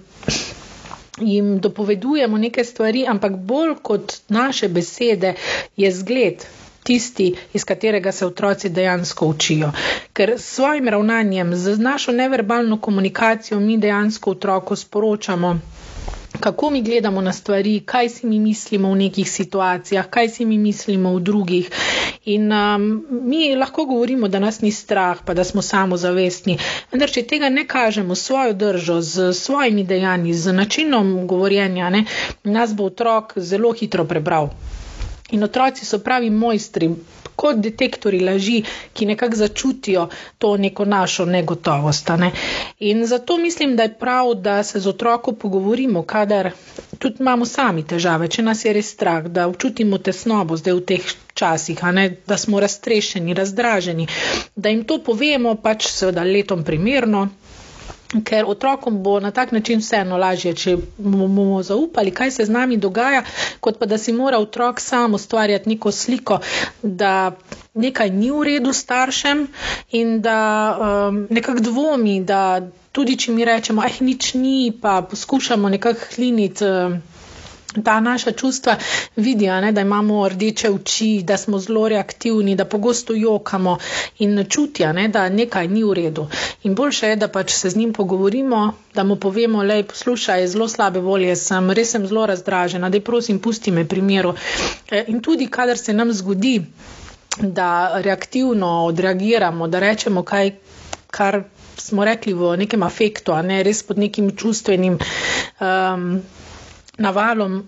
jim 1.20 1.60
dopovedujemo 1.60 2.38
neke 2.38 2.63
stvari, 2.63 3.05
ampak 3.08 3.38
bolj 3.38 3.75
kot 3.82 4.13
naše 4.29 4.67
besede 4.70 5.34
je 5.77 5.91
zgled, 5.91 6.46
tisti, 6.83 7.35
iz 7.53 7.63
katerega 7.63 8.11
se 8.11 8.25
otroci 8.25 8.69
dejansko 8.69 9.27
učijo. 9.27 9.71
Ker 10.13 10.33
s 10.37 10.45
svojim 10.55 10.87
ravnanjem, 10.87 11.55
z 11.55 11.77
našo 11.77 12.11
neverbalno 12.11 12.79
komunikacijo, 12.81 13.59
mi 13.59 13.77
dejansko 13.77 14.31
otroku 14.31 14.75
sporočamo. 14.75 15.59
Kako 16.39 16.69
mi 16.69 16.81
gledamo 16.81 17.21
na 17.21 17.33
stvari, 17.33 17.79
kaj 17.85 18.09
si 18.09 18.27
mi 18.27 18.39
mislimo 18.39 18.91
v 18.91 18.95
nekih 18.95 19.31
situacijah, 19.31 20.09
kaj 20.09 20.29
si 20.29 20.45
mi 20.45 20.57
mislimo 20.57 21.15
v 21.15 21.19
drugih. 21.19 21.69
In 22.25 22.51
um, 22.51 23.05
mi 23.09 23.55
lahko 23.55 23.85
govorimo, 23.85 24.27
da 24.27 24.39
nas 24.39 24.61
ni 24.61 24.71
strah, 24.71 25.17
pa 25.25 25.33
da 25.33 25.43
smo 25.43 25.61
samozavestni, 25.61 26.57
vendar 26.91 27.11
če 27.11 27.23
tega 27.23 27.49
ne 27.49 27.67
kažemo 27.67 28.15
s 28.15 28.25
svojo 28.25 28.53
držo, 28.53 29.01
z 29.01 29.33
svojimi 29.33 29.83
dejanji, 29.83 30.33
z 30.33 30.53
načinom 30.53 31.27
govorjenja, 31.27 31.89
ne, 31.89 32.05
nas 32.43 32.73
bo 32.75 32.89
otrok 32.91 33.33
zelo 33.37 33.73
hitro 33.73 34.05
prebral. 34.05 34.49
In 35.33 35.43
otroci 35.43 35.85
so 35.85 35.99
pravi 35.99 36.29
mojstri, 36.31 36.89
kot 37.35 37.57
detektori 37.57 38.19
laži, 38.19 38.59
ki 38.93 39.05
nekako 39.05 39.35
začutijo 39.37 40.03
to 40.37 40.51
neko 40.57 40.85
našo 40.87 41.25
negotovost. 41.27 42.09
Ne? 42.17 42.31
In 42.81 43.05
zato 43.05 43.37
mislim, 43.37 43.75
da 43.75 43.83
je 43.83 43.93
prav, 43.95 44.33
da 44.35 44.63
se 44.63 44.79
z 44.79 44.87
otrokom 44.87 45.35
pogovorimo, 45.35 46.03
kadar 46.05 46.51
tudi 46.99 47.15
imamo 47.19 47.45
sami 47.47 47.83
težave, 47.85 48.27
če 48.27 48.43
nas 48.43 48.65
je 48.65 48.73
res 48.73 48.91
strah, 48.91 49.27
da 49.29 49.47
občutimo 49.47 49.97
tesnobo 49.99 50.57
zdaj 50.57 50.73
v 50.73 50.85
teh 50.85 51.09
časih, 51.35 51.81
da 52.27 52.37
smo 52.37 52.59
raztrešeni, 52.59 53.33
razdraženi, 53.33 54.07
da 54.55 54.69
jim 54.69 54.83
to 54.83 54.99
povemo 55.01 55.55
pač 55.57 55.87
seveda 55.89 56.23
letom 56.25 56.63
primerno 56.63 57.27
ker 58.22 58.46
otrokom 58.48 59.03
bo 59.03 59.20
na 59.20 59.32
tak 59.32 59.51
način 59.51 59.79
vseeno 59.79 60.17
lažje, 60.17 60.53
če 60.55 60.77
bomo 60.98 61.63
zaupali, 61.63 62.12
kaj 62.12 62.32
se 62.32 62.46
z 62.46 62.50
nami 62.50 62.77
dogaja, 62.77 63.24
kot 63.60 63.79
pa 63.79 63.86
da 63.86 63.98
si 63.98 64.13
mora 64.13 64.38
otrok 64.38 64.79
sam 64.79 65.13
ustvarjati 65.13 65.70
neko 65.70 65.91
sliko, 65.91 66.39
da 66.84 67.32
nekaj 67.74 68.10
ni 68.10 68.32
v 68.32 68.43
redu 68.43 68.74
staršem 68.74 69.48
in 69.91 70.22
da 70.22 70.38
um, 70.77 71.27
nekako 71.29 71.60
dvomi, 71.60 72.22
da 72.24 72.62
tudi 72.91 73.17
če 73.17 73.32
mi 73.32 73.46
rečemo, 73.46 73.82
ah, 73.82 73.98
nič 74.00 74.34
ni, 74.34 74.74
pa 74.82 75.01
poskušamo 75.01 75.70
nekako 75.70 76.13
hliniti. 76.15 76.65
Um, 76.65 77.01
ta 77.84 78.00
naša 78.00 78.32
čustva 78.32 78.75
vidijo, 79.15 79.62
ne, 79.62 79.72
da 79.72 79.82
imamo 79.82 80.30
rdeče 80.30 80.70
oči, 80.70 81.24
da 81.24 81.38
smo 81.38 81.60
zelo 81.60 81.88
reaktivni, 81.89 82.56
da 82.56 82.65
pogosto 82.65 83.13
jokamo 83.13 83.77
in 84.20 84.46
čutijo, 84.50 84.94
ne, 84.94 85.08
da 85.08 85.30
nekaj 85.30 85.68
ni 85.68 85.84
v 85.84 85.94
redu. 85.94 86.27
In 86.63 86.75
boljše 86.75 87.08
je, 87.08 87.15
da 87.15 87.27
pač 87.27 87.51
se 87.51 87.70
z 87.70 87.77
njim 87.77 87.94
pogovorimo, 87.94 88.63
da 88.94 89.03
mu 89.03 89.15
povemo, 89.15 89.63
le 89.63 89.84
poslušaj, 89.84 90.48
zelo 90.48 90.68
slabe 90.68 91.00
volje 91.00 91.36
sem, 91.36 91.72
res 91.72 91.92
sem 91.92 92.08
zelo 92.08 92.25
razdražena, 92.25 92.89
da 92.89 93.00
prosim, 93.01 93.39
pusti 93.39 93.72
me 93.72 93.86
pri 93.86 94.01
miru. 94.01 94.36
E, 94.92 95.03
in 95.08 95.22
tudi, 95.22 95.48
kadar 95.48 95.77
se 95.77 95.94
nam 95.94 96.13
zgodi, 96.13 96.60
da 97.39 97.70
reaktivno 98.01 98.86
odreagiramo, 98.86 99.68
da 99.68 99.80
rečemo 99.80 100.24
kaj, 100.24 100.51
kar 101.08 101.44
smo 101.77 102.06
rekli 102.06 102.34
v 102.34 102.58
nekem 102.58 102.84
afektu, 102.84 103.34
ne 103.44 103.63
res 103.63 103.84
pod 103.84 103.98
nekim 103.98 104.32
čustvenim. 104.38 105.00
Um, 105.60 106.22
navalom. 106.97 107.63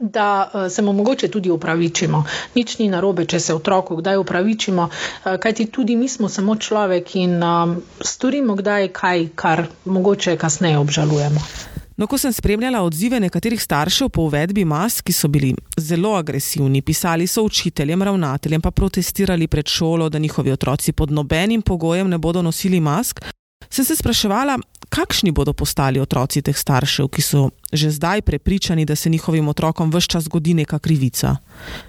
Da 0.00 0.50
eh, 0.54 0.70
se 0.70 0.82
mu 0.82 0.92
mogoče 0.92 1.28
tudi 1.28 1.50
upravičimo. 1.50 2.24
Nič 2.54 2.78
ni 2.78 2.88
narobe, 2.88 3.24
če 3.24 3.40
se 3.40 3.54
otroku 3.54 3.96
kdaj 3.96 4.18
upravičimo, 4.18 4.88
eh, 4.90 5.38
kajti 5.38 5.66
tudi 5.70 5.96
mi 5.96 6.08
smo 6.08 6.28
samo 6.28 6.56
človek 6.56 7.14
in 7.16 7.42
um, 7.42 7.76
storimo 8.00 8.54
kdaj 8.54 8.88
kaj, 8.88 9.28
kar 9.34 9.66
mogoče 9.84 10.36
kasneje 10.36 10.78
obžalujemo. 10.78 11.40
No, 11.96 12.06
ko 12.06 12.18
sem 12.18 12.32
spremljala 12.32 12.82
odzive 12.84 13.20
nekaterih 13.20 13.62
staršev 13.62 14.10
po 14.12 14.26
uvedbi 14.28 14.66
mask, 14.68 15.06
ki 15.06 15.12
so 15.16 15.30
bili 15.32 15.54
zelo 15.80 16.12
agresivni, 16.18 16.82
pisali 16.82 17.26
so 17.26 17.46
učiteljem, 17.46 18.02
ravnateljem, 18.02 18.60
pa 18.60 18.70
protestirali 18.70 19.48
pred 19.48 19.66
šolo, 19.66 20.08
da 20.08 20.18
njihovi 20.18 20.52
otroci 20.52 20.92
pod 20.92 21.10
nobenim 21.10 21.62
pogojem 21.62 22.10
ne 22.10 22.18
bodo 22.18 22.42
nosili 22.42 22.80
mask, 22.80 23.24
sem 23.70 23.84
se 23.84 23.96
spraševala, 23.96 24.58
kakšni 24.96 25.30
bodo 25.32 25.52
postali 25.52 26.00
otroci 26.00 26.40
teh 26.40 26.56
staršev, 26.56 27.12
ki 27.12 27.22
so 27.22 27.50
že 27.72 27.90
zdaj 27.92 28.22
prepričani, 28.22 28.84
da 28.88 28.96
se 28.96 29.10
njihovim 29.10 29.48
otrokom 29.48 29.90
vse 29.92 30.08
čas 30.08 30.24
zgodi 30.24 30.54
neka 30.54 30.78
krivica. 30.78 31.36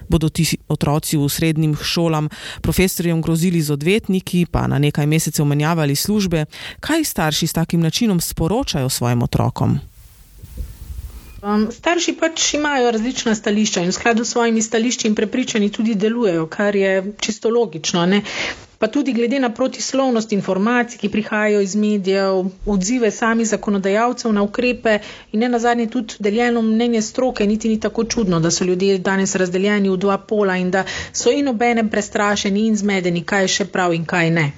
Bodo 0.08 0.28
ti 0.28 0.44
otroci 0.68 1.16
v 1.16 1.28
srednjim 1.28 1.76
šolam 1.76 2.28
profesorjem 2.60 3.22
grozili 3.22 3.62
z 3.62 3.72
odvetniki, 3.72 4.46
pa 4.50 4.66
na 4.66 4.78
nekaj 4.78 5.06
mesecev 5.06 5.46
menjavali 5.46 5.96
službe. 5.96 6.44
Kaj 6.80 7.04
starši 7.04 7.46
s 7.46 7.52
takim 7.52 7.80
načinom 7.80 8.20
sporočajo 8.20 8.88
svojim 8.88 9.22
otrokom? 9.22 9.80
Um, 11.42 11.68
starši 11.70 12.16
pač 12.20 12.54
imajo 12.54 12.90
različna 12.90 13.34
stališča 13.34 13.80
in 13.80 13.88
v 13.88 13.94
skladu 13.94 14.24
s 14.24 14.34
svojimi 14.34 14.62
stališči 14.62 15.08
in 15.08 15.14
prepričani 15.14 15.70
tudi 15.70 15.94
delujejo, 15.94 16.46
kar 16.46 16.76
je 16.76 17.12
čisto 17.20 17.48
logično. 17.48 18.06
Ne? 18.06 18.22
Pa 18.78 18.86
tudi 18.86 19.12
glede 19.12 19.38
na 19.38 19.50
protislovnost 19.50 20.32
informacij, 20.32 20.98
ki 20.98 21.08
prihajajo 21.08 21.60
iz 21.60 21.74
medijev, 21.76 22.44
odzive 22.66 23.10
sami 23.10 23.44
zakonodajalcev 23.44 24.32
na 24.32 24.42
ukrepe 24.42 24.98
in 25.32 25.40
ne 25.40 25.48
nazadnje 25.48 25.86
tudi 25.86 26.14
deljeno 26.18 26.62
mnenje 26.62 27.02
stroke, 27.02 27.46
niti 27.46 27.68
ni 27.68 27.80
tako 27.80 28.04
čudno, 28.04 28.40
da 28.40 28.50
so 28.50 28.64
ljudje 28.64 28.98
danes 28.98 29.34
razdeljeni 29.34 29.90
v 29.90 29.96
dva 29.96 30.18
pola 30.18 30.56
in 30.56 30.70
da 30.70 30.84
so 31.12 31.30
in 31.30 31.48
obenem 31.48 31.88
prestrašeni 31.88 32.66
in 32.66 32.76
zmedeni, 32.76 33.24
kaj 33.24 33.42
je 33.42 33.48
še 33.48 33.64
prav 33.64 33.94
in 33.94 34.04
kaj 34.04 34.30
ne. 34.30 34.52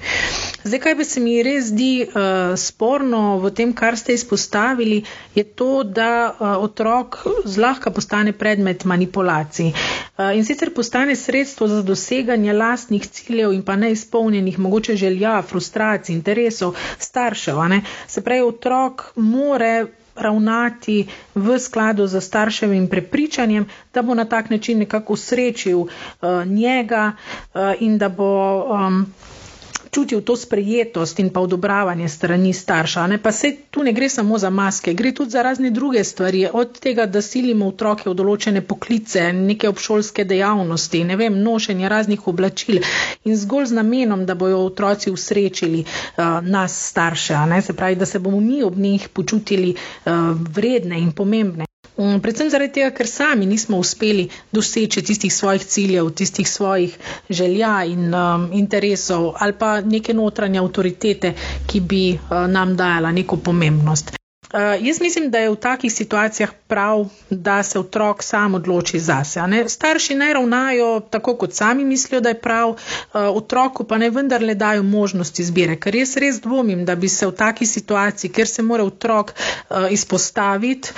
Zdaj, 0.71 0.81
kaj 0.81 0.95
pa 0.97 1.05
se 1.05 1.21
mi 1.21 1.33
res 1.43 1.65
zdi 1.73 2.05
uh, 2.07 2.53
sporno 2.55 3.41
v 3.43 3.51
tem, 3.51 3.73
kar 3.75 3.97
ste 3.99 4.15
izpostavili, 4.15 5.01
je 5.35 5.43
to, 5.43 5.83
da 5.83 6.11
uh, 6.31 6.63
otrok 6.63 7.17
zlahka 7.43 7.91
postane 7.91 8.31
predmet 8.33 8.85
manipulacij 8.87 9.73
uh, 9.73 10.31
in 10.37 10.47
sicer 10.47 10.71
postane 10.71 11.17
sredstvo 11.19 11.67
za 11.67 11.81
doseganje 11.83 12.55
lastnih 12.55 13.09
ciljev 13.09 13.51
in 13.57 13.65
pa 13.67 13.75
neizpolnjenih 13.77 14.59
mogoče 14.59 14.95
želja, 14.97 15.41
frustracij, 15.43 16.15
interesov 16.15 16.79
staršev. 16.99 17.59
Se 18.07 18.23
pravi, 18.23 18.47
otrok 18.47 19.11
more 19.17 19.87
ravnati 20.15 21.01
v 21.35 21.59
skladu 21.59 22.07
z 22.07 22.21
starševim 22.21 22.87
prepričanjem, 22.87 23.67
da 23.95 24.03
bo 24.03 24.15
na 24.15 24.25
tak 24.25 24.51
način 24.51 24.79
nekako 24.79 25.17
srečil 25.17 25.81
uh, 25.81 25.91
njega 26.47 27.13
uh, 27.13 27.75
in 27.81 27.99
da 27.99 28.09
bo. 28.09 28.31
Um, 28.71 29.07
čutil 29.91 30.21
to 30.21 30.37
sprejetost 30.37 31.19
in 31.19 31.31
pa 31.31 31.41
odobravanje 31.41 32.09
strani 32.09 32.53
starša. 32.53 33.07
Ne? 33.07 33.19
Pa 33.19 33.33
se 33.33 33.57
tu 33.71 33.83
ne 33.83 33.93
gre 33.93 34.09
samo 34.09 34.39
za 34.39 34.51
maske, 34.51 34.95
gre 34.95 35.13
tudi 35.13 35.31
za 35.31 35.43
razne 35.43 35.71
druge 35.71 36.05
stvari, 36.05 36.47
od 36.53 36.79
tega, 36.79 37.07
da 37.07 37.23
silimo 37.23 37.69
otroke 37.69 38.11
v 38.11 38.15
določene 38.15 38.61
poklice, 38.63 39.33
neke 39.33 39.69
obšolske 39.69 40.25
dejavnosti, 40.25 41.05
ne 41.05 41.17
vem, 41.17 41.41
nošenje 41.43 41.89
raznih 41.89 42.29
oblačil 42.29 42.81
in 43.25 43.37
zgolj 43.37 43.67
z 43.67 43.79
namenom, 43.81 44.27
da 44.27 44.35
bojo 44.35 44.63
otroci 44.65 45.11
usrečili 45.11 45.85
uh, 45.85 46.41
nas 46.43 46.77
starše, 46.91 47.39
ne? 47.51 47.63
se 47.63 47.73
pravi, 47.73 47.97
da 47.97 48.07
se 48.07 48.19
bomo 48.19 48.41
mi 48.41 48.63
ob 48.63 48.77
njih 48.79 49.09
počutili 49.09 49.75
uh, 49.75 50.13
vredne 50.55 51.01
in 51.01 51.13
pomembne. 51.13 51.71
Mm, 52.01 52.21
predvsem 52.25 52.49
zaradi 52.49 52.73
tega, 52.79 52.91
ker 52.97 53.09
sami 53.09 53.45
nismo 53.47 53.77
uspeli 53.77 54.23
doseči 54.57 55.03
tistih 55.05 55.33
svojih 55.35 55.65
ciljev, 55.65 56.09
tistih 56.17 56.49
svojih 56.49 56.95
želja 57.29 57.75
in 57.85 58.15
um, 58.15 58.49
interesov 58.53 59.35
ali 59.37 59.53
pa 59.53 59.81
neke 59.81 60.15
notranje 60.15 60.63
avtoritete, 60.63 61.35
ki 61.67 61.81
bi 61.81 62.03
uh, 62.15 62.47
nam 62.49 62.73
dajala 62.77 63.13
neko 63.13 63.37
pomembnost. 63.37 64.20
Uh, 64.53 64.87
jaz 64.87 65.01
mislim, 65.01 65.31
da 65.31 65.39
je 65.39 65.51
v 65.51 65.57
takih 65.57 65.93
situacijah 65.93 66.51
prav, 66.67 67.07
da 67.31 67.63
se 67.63 67.79
otrok 67.79 68.23
sam 68.23 68.55
odloči 68.55 68.99
zase. 68.99 69.41
Starši 69.69 70.15
ne 70.15 70.33
ravnajo 70.35 71.01
tako, 71.01 71.37
kot 71.37 71.53
sami 71.53 71.85
mislijo, 71.85 72.21
da 72.21 72.29
je 72.29 72.41
prav, 72.41 72.69
uh, 72.69 72.77
otroku 73.15 73.85
pa 73.85 73.99
ne 73.99 74.11
vendarle 74.11 74.55
dajo 74.55 74.83
možnost 74.83 75.39
izbire. 75.39 75.77
Ker 75.77 75.95
jaz 75.95 76.17
res 76.17 76.41
dvomim, 76.41 76.85
da 76.85 76.95
bi 76.95 77.09
se 77.09 77.27
v 77.27 77.33
taki 77.33 77.67
situaciji, 77.67 78.31
kjer 78.31 78.49
se 78.49 78.63
mora 78.63 78.85
otrok 78.85 79.33
uh, 79.35 79.87
izpostaviti 79.91 80.91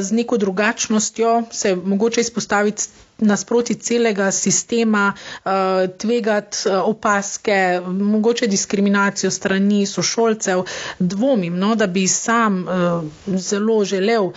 z 0.00 0.12
neko 0.12 0.36
drugačnostjo, 0.36 1.42
se 1.50 1.76
mogoče 1.76 2.20
izpostaviti 2.20 2.82
nasproti 3.20 3.74
celega 3.74 4.30
sistema, 4.30 5.12
uh, 5.12 5.50
tvegati 5.98 6.68
uh, 6.68 6.74
opaske, 6.84 7.80
mogoče 7.86 8.46
diskriminacijo 8.46 9.30
strani 9.30 9.86
sošolcev. 9.86 10.62
Dvomim, 10.98 11.58
no, 11.58 11.74
da 11.74 11.86
bi 11.86 12.08
sam 12.08 12.64
uh, 12.68 13.04
zelo 13.36 13.84
želel 13.84 14.30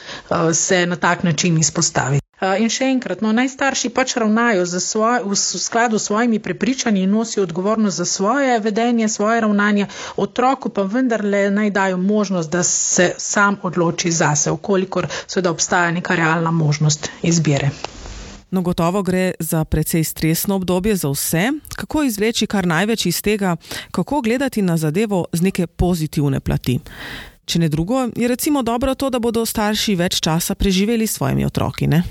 se 0.54 0.86
na 0.86 0.96
tak 0.96 1.24
način 1.24 1.58
izpostaviti. 1.60 2.24
In 2.60 2.68
še 2.74 2.90
enkrat, 2.92 3.22
no, 3.24 3.32
najstarši 3.32 3.90
pač 3.96 4.18
ravnajo 4.20 4.66
svoj, 4.68 5.22
v 5.32 5.38
skladu 5.38 6.00
s 6.00 6.10
svojimi 6.10 6.42
prepričanji 6.44 7.06
in 7.06 7.14
nosijo 7.16 7.46
odgovornost 7.48 7.98
za 7.98 8.06
svoje 8.06 8.60
vedenje, 8.60 9.08
svoje 9.08 9.40
ravnanje, 9.46 9.88
otroku 10.18 10.70
pa 10.70 10.84
vendarle 10.84 11.46
naj 11.52 11.72
dajo 11.72 11.98
možnost, 11.98 12.52
da 12.52 12.64
se 12.64 13.14
sam 13.18 13.62
odloči 13.64 14.12
zase, 14.12 14.52
ukolikor 14.52 15.08
seveda 15.28 15.56
obstaja 15.56 15.92
neka 15.92 16.20
realna 16.20 16.52
možnost 16.52 17.12
izbire. 17.22 17.72
No, 18.54 18.62
gotovo 18.62 19.02
gre 19.04 19.32
za 19.40 19.66
precej 19.66 20.04
stresno 20.04 20.56
obdobje 20.56 20.96
za 20.96 21.10
vse. 21.10 21.52
Kako 21.76 22.04
izvleči 22.04 22.48
kar 22.48 22.68
največ 22.68 23.06
iz 23.06 23.22
tega, 23.22 23.56
kako 23.92 24.22
gledati 24.22 24.62
na 24.62 24.78
zadevo 24.78 25.26
z 25.34 25.42
neke 25.42 25.68
pozitivne 25.68 26.40
plati? 26.40 26.80
Če 27.46 27.60
ne 27.60 27.70
drugo, 27.70 28.08
je 28.16 28.28
recimo 28.28 28.62
dobro 28.62 28.96
to, 28.96 29.10
da 29.10 29.20
bodo 29.20 29.46
starši 29.46 29.96
več 29.96 30.20
časa 30.22 30.56
preživeli 30.56 31.08
s 31.08 31.18
svojimi 31.18 31.46
otroki. 31.46 31.88
Ne? 31.88 32.04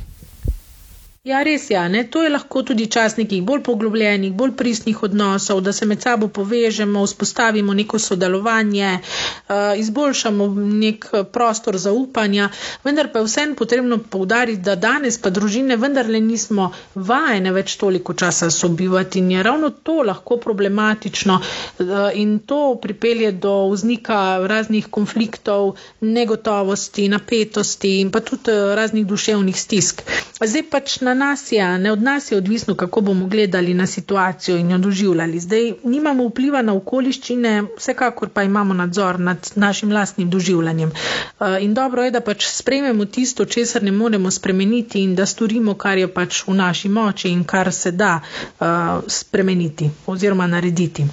Ja, 1.22 1.40
res 1.46 1.68
je. 1.70 1.74
Ja, 1.78 2.02
to 2.10 2.22
je 2.24 2.30
lahko 2.30 2.64
tudi 2.66 2.88
čas 2.90 3.12
nekih 3.16 3.44
bolj 3.46 3.60
poglobljenih, 3.62 4.32
bolj 4.34 4.56
pristnih 4.58 5.02
odnosov, 5.06 5.60
da 5.62 5.70
se 5.72 5.86
med 5.86 6.02
sabo 6.02 6.26
povežemo, 6.28 7.04
vzpostavimo 7.06 7.74
neko 7.78 7.98
sodelovanje, 7.98 8.88
uh, 8.98 9.54
izboljšamo 9.78 10.48
nek 10.80 11.06
prostor 11.32 11.78
zaupanja. 11.78 12.48
Vendar 12.82 13.12
pa 13.12 13.22
je 13.22 13.28
vsem 13.28 13.52
potrebno 13.54 14.00
povdariti, 14.10 14.64
da 14.66 14.74
danes 14.74 15.20
pa 15.22 15.30
družine 15.30 15.76
vendarle 15.76 16.20
nismo 16.20 16.66
vajene 16.96 17.54
več 17.54 17.76
toliko 17.76 18.18
časa 18.18 18.50
sobivati 18.50 19.22
in 19.22 19.30
je 19.36 19.46
ravno 19.46 19.70
to 19.70 20.00
lahko 20.02 20.40
problematično 20.42 21.38
uh, 21.38 21.86
in 22.14 22.40
to 22.40 22.60
pripelje 22.82 23.30
do 23.46 23.54
vznika 23.70 24.18
raznih 24.50 24.90
konfliktov, 24.90 25.76
negotovosti, 26.00 27.06
napetosti 27.08 27.94
in 28.00 28.10
pa 28.10 28.26
tudi 28.26 28.58
raznih 28.74 29.06
duševnih 29.06 29.62
stisk. 29.62 30.02
Zdaj 30.42 30.62
pač 30.70 31.00
na 31.00 31.14
nas 31.14 31.52
je, 31.52 31.78
ne 31.78 31.92
od 31.92 32.02
nas 32.02 32.32
je 32.32 32.36
odvisno, 32.36 32.74
kako 32.74 33.00
bomo 33.00 33.26
gledali 33.26 33.74
na 33.74 33.86
situacijo 33.86 34.56
in 34.56 34.70
jo 34.70 34.78
doživljali. 34.78 35.40
Zdaj 35.40 35.72
nimamo 35.84 36.26
vpliva 36.26 36.62
na 36.62 36.74
okoliščine, 36.74 37.62
vsekakor 37.76 38.28
pa 38.28 38.42
imamo 38.42 38.74
nadzor 38.74 39.20
nad 39.20 39.52
našim 39.54 39.92
lastnim 39.92 40.30
doživljanjem. 40.30 40.90
Eh, 40.90 41.58
in 41.60 41.74
dobro 41.74 42.02
je, 42.02 42.10
da 42.10 42.20
pač 42.20 42.46
sprememo 42.46 43.04
tisto, 43.04 43.44
česar 43.44 43.82
ne 43.82 43.92
moremo 43.92 44.30
spremeniti 44.30 45.02
in 45.02 45.14
da 45.14 45.26
storimo, 45.26 45.74
kar 45.74 45.98
je 45.98 46.08
pač 46.08 46.42
v 46.46 46.54
naši 46.54 46.88
moči 46.88 47.28
in 47.28 47.44
kar 47.44 47.72
se 47.72 47.90
da 47.92 48.20
uh, 48.20 48.66
spremeniti 49.06 49.90
oziroma 50.06 50.46
narediti. 50.46 51.06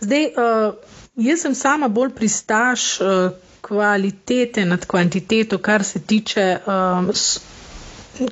Zdaj, 0.00 0.24
uh, 0.26 0.74
jaz 1.16 1.40
sem 1.40 1.54
sama 1.54 1.88
bolj 1.88 2.10
pristaš 2.10 2.98
kvalitete 3.60 4.64
nad 4.64 4.86
kvantiteto, 4.86 5.58
kar 5.58 5.84
se 5.84 6.00
tiče. 6.00 6.58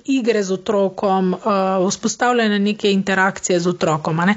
Igre 0.06 0.42
z 0.42 0.52
otrokom, 0.52 1.32
uh, 1.35 1.40
vzpostavljanje 1.88 2.59
neke 2.61 2.92
interakcije 2.92 3.61
z 3.61 3.68
otrokom. 3.68 4.16
Ne? 4.16 4.35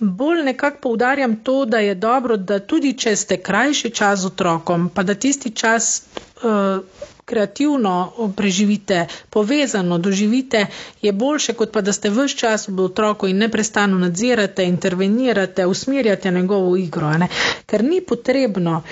Bolj 0.00 0.42
nekako 0.42 0.78
poudarjam 0.80 1.36
to, 1.38 1.64
da 1.64 1.78
je 1.78 1.94
dobro, 1.96 2.36
da 2.38 2.58
tudi 2.60 2.92
če 2.94 3.16
ste 3.16 3.36
krajši 3.38 3.90
čas 3.90 4.20
z 4.20 4.26
otrokom, 4.26 4.88
pa 4.90 5.02
da 5.02 5.14
tisti 5.16 5.50
čas 5.52 6.02
uh, 6.36 6.80
kreativno 7.28 7.94
preživite, 8.36 9.02
povezano 9.30 9.98
doživite, 9.98 10.66
je 11.02 11.12
boljše, 11.12 11.52
kot 11.52 11.72
pa 11.72 11.80
da 11.80 11.92
ste 11.92 12.10
vse 12.10 12.36
čas 12.36 12.68
v 12.68 12.80
otroku 12.80 13.28
in 13.28 13.38
neprestano 13.38 13.98
nadzirate, 13.98 14.64
intervenirate, 14.64 15.66
usmerjate 15.66 16.30
njegovo 16.30 16.76
igro. 16.76 17.12
Ne? 17.14 17.28
Ker 17.66 17.84
ni 17.84 18.00
potrebno, 18.02 18.82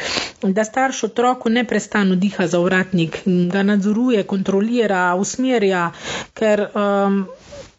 da 0.42 0.64
starš 0.64 1.04
otroku 1.04 1.48
neprestano 1.50 2.16
diha 2.16 2.46
za 2.46 2.58
vratnik, 2.60 3.22
ga 3.24 3.62
nadzoruje, 3.64 4.22
kontrolira, 4.24 5.14
usmerja, 5.16 5.90
ker. 6.34 6.68
Um, 6.74 7.26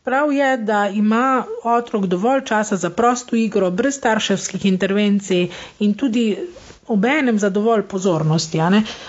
Prav 0.08 0.32
je, 0.32 0.58
da 0.58 0.88
ima 0.88 1.44
otrok 1.64 2.06
dovolj 2.06 2.42
časa 2.46 2.78
za 2.78 2.90
prosto 2.90 3.36
igro, 3.36 3.72
brez 3.72 3.98
starševskih 3.98 4.66
intervencij 4.66 5.50
in 5.80 5.94
tudi 5.94 6.38
obenem 6.88 7.40
za 7.40 7.50
dovolj 7.50 7.82
pozornosti. 7.84 8.60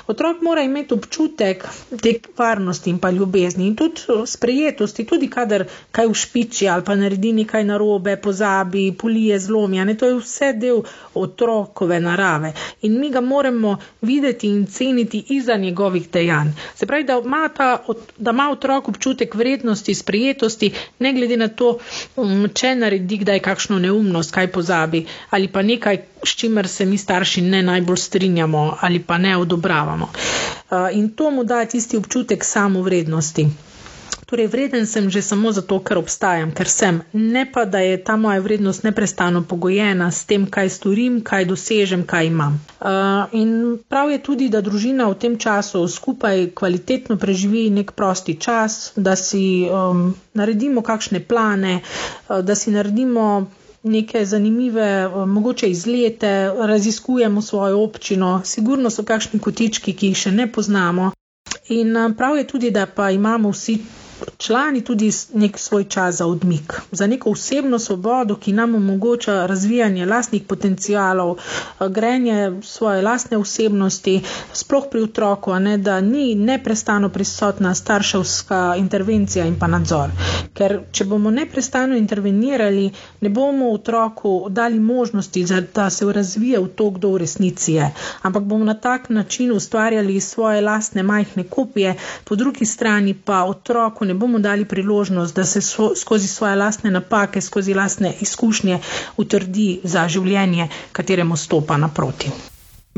Otrok 0.07 0.43
mora 0.43 0.63
imeti 0.63 0.95
občutek 0.95 1.65
te 2.03 2.15
varnosti 2.37 2.91
in 2.91 2.99
pa 2.99 3.11
ljubezni 3.11 3.67
in 3.67 3.77
tudi 3.77 4.01
eh, 4.09 4.27
sprejetosti, 4.27 5.05
tudi 5.05 5.29
kadar 5.29 5.65
kaj 5.91 6.07
ušpiči 6.07 6.69
ali 6.69 6.85
pa 6.85 6.95
naredi 6.95 7.33
nekaj 7.33 7.65
narobe, 7.65 8.17
pozabi, 8.17 8.93
polije 8.93 9.39
zlomi. 9.39 9.97
To 9.97 10.07
je 10.07 10.15
vse 10.15 10.53
del 10.53 10.83
otrokove 11.15 12.01
narave 12.01 12.53
in 12.83 13.01
mi 13.01 13.11
ga 13.11 13.21
moramo 13.21 13.77
videti 14.01 14.49
in 14.49 14.67
ceniti 14.67 15.25
iza 15.29 15.57
njegovih 15.57 16.11
dejanj. 16.11 16.49
Se 16.75 16.87
pravi, 16.87 17.05
da 17.05 17.21
ima, 17.25 17.49
ta, 17.49 17.85
da 18.19 18.31
ima 18.31 18.51
otrok 18.51 18.89
občutek 18.89 19.35
vrednosti, 19.35 19.95
sprejetosti, 19.95 20.71
ne 20.99 21.13
glede 21.13 21.37
na 21.37 21.49
to, 21.49 21.79
mm, 22.17 22.45
če 22.55 22.75
naredi 22.75 23.19
kdaj 23.19 23.41
kakšno 23.41 23.79
neumnost, 23.79 24.31
kaj 24.31 24.47
pozabi 24.49 25.07
ali 25.31 25.49
pa 25.49 25.63
nekaj, 25.63 25.99
s 26.25 26.37
čimer 26.37 26.69
se 26.69 26.85
mi 26.87 26.99
starši 26.99 27.41
ne 27.43 27.63
najbolj 27.69 28.03
strinjamo 28.07 28.67
ali 28.81 28.99
pa 29.03 29.19
ne 29.19 29.37
odobravamo. 29.37 30.11
Uh, 30.11 30.89
in 30.93 31.11
to 31.11 31.31
mu 31.31 31.45
da 31.45 31.65
tisti 31.65 31.97
občutek 31.97 32.45
samovrednosti. 32.45 33.49
Torej, 34.29 34.53
vreden 34.53 34.85
sem 34.85 35.09
že 35.09 35.25
samo 35.25 35.49
zato, 35.57 35.81
ker 35.81 35.97
obstajam, 35.97 36.53
ker 36.53 36.69
sem, 36.69 37.01
ne 37.17 37.49
pa 37.49 37.65
da 37.65 37.81
je 37.81 37.97
ta 37.97 38.13
moja 38.21 38.45
vrednost 38.45 38.85
neprestano 38.85 39.41
pogojena 39.41 40.13
s 40.13 40.29
tem, 40.29 40.45
kaj 40.45 40.69
storim, 40.69 41.25
kaj 41.25 41.49
dosežem, 41.49 42.05
kaj 42.05 42.29
imam. 42.29 42.61
Uh, 42.77 43.25
in 43.33 43.81
prav 43.89 44.13
je 44.13 44.21
tudi, 44.21 44.51
da 44.53 44.61
družina 44.61 45.09
v 45.09 45.17
tem 45.17 45.41
času 45.41 45.81
skupaj 45.89 46.53
kvalitetno 46.53 47.17
preživi 47.17 47.73
nek 47.73 47.97
prosti 47.97 48.37
čas, 48.37 48.93
da 49.01 49.17
si 49.17 49.65
um, 49.65 50.13
naredimo 50.37 50.85
kakšne 50.85 51.25
plane, 51.25 51.81
uh, 51.81 52.45
da 52.45 52.53
si 52.53 52.69
naredimo 52.69 53.49
neke 53.83 54.25
zanimive, 54.25 54.83
eh, 54.83 55.27
mogoče 55.27 55.71
izlete, 55.71 56.33
raziskujemo 56.57 57.43
svojo 57.43 57.83
občino, 57.83 58.41
sigurno 58.45 58.91
so 58.91 59.03
kakšni 59.03 59.41
kotički, 59.41 59.93
ki 59.93 60.07
jih 60.07 60.17
še 60.17 60.33
ne 60.33 60.53
poznamo. 60.53 61.11
In 61.69 61.97
eh, 61.97 62.11
prav 62.17 62.37
je 62.37 62.47
tudi, 62.47 62.71
da 62.71 62.87
pa 62.87 63.11
imamo 63.11 63.51
vsi 63.51 63.79
člani 64.39 64.85
tudi 64.85 65.11
nek 65.35 65.59
svoj 65.59 65.85
čas 65.85 66.17
za 66.17 66.27
odmik, 66.27 66.81
za 66.93 67.07
neko 67.07 67.31
osebno 67.31 67.79
svobodo, 67.79 68.37
ki 68.37 68.53
nam 68.53 68.75
omogoča 68.75 69.47
razvijanje 69.47 70.07
lastnih 70.07 70.43
potencijalov, 70.43 71.37
eh, 71.37 71.89
grenje 71.89 72.53
svoje 72.63 73.03
lastne 73.03 73.37
osebnosti, 73.37 74.21
sploh 74.53 74.85
pri 74.91 75.03
otroku, 75.03 75.55
ne, 75.55 75.79
da 75.79 76.01
ni 76.01 76.35
neprestano 76.35 77.09
prisotna 77.09 77.75
starševska 77.75 78.75
intervencija 78.79 79.45
in 79.45 79.59
pa 79.59 79.67
nadzor. 79.67 80.11
Ker 80.55 80.81
če 80.93 81.05
bomo 81.05 81.31
neprestano 81.31 81.97
intervenirali, 81.97 82.91
ne 83.21 83.29
bomo 83.29 83.73
otroku 83.73 84.47
dali 84.51 84.81
možnosti, 84.81 85.45
da 85.75 85.91
se 85.91 86.13
razvije 86.13 86.61
v 86.61 86.69
to, 86.69 86.91
kdo 86.91 87.13
v 87.13 87.17
resnici 87.17 87.73
je, 87.73 87.91
ampak 88.23 88.43
bomo 88.43 88.65
na 88.65 88.75
tak 88.75 89.09
način 89.09 89.53
ustvarjali 89.53 90.21
svoje 90.21 90.61
lastne 90.61 91.03
majhne 91.03 91.45
kopije, 91.45 91.95
po 92.25 92.35
drugi 92.37 92.65
strani 92.65 93.15
pa 93.15 93.45
otroku 93.45 94.05
ne 94.09 94.15
bomo 94.15 94.41
dali 94.43 94.65
priložnost, 94.65 95.37
da 95.37 95.45
se 95.45 95.61
so, 95.61 95.93
skozi 95.97 96.29
svoje 96.29 96.57
lastne 96.57 96.91
napake, 96.91 97.41
skozi 97.41 97.75
lastne 97.75 98.15
izkušnje 98.21 98.79
utrdi 99.17 99.81
za 99.85 100.09
življenje, 100.09 100.69
kateremu 100.93 101.37
stopa 101.37 101.77
naproti. 101.77 102.33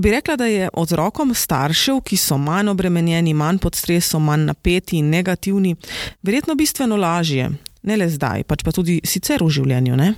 Bi 0.01 0.11
rekla, 0.11 0.37
da 0.37 0.47
je 0.47 0.69
otrokom 0.73 1.35
staršev, 1.35 2.01
ki 2.01 2.17
so 2.17 2.39
manj 2.41 2.71
obremenjeni, 2.73 3.35
manj 3.37 3.59
pod 3.61 3.77
stresom, 3.77 4.25
manj 4.25 4.47
napeti 4.49 4.97
in 4.97 5.11
negativni, 5.11 5.75
verjetno 6.23 6.55
bistveno 6.57 6.97
lažje, 6.97 7.51
ne 7.83 7.97
le 7.97 8.09
zdaj, 8.09 8.47
pač 8.49 8.65
pa 8.65 8.73
tudi 8.73 9.01
sicer 9.05 9.45
v 9.45 9.51
življenju. 9.59 9.99
Ne? 10.01 10.15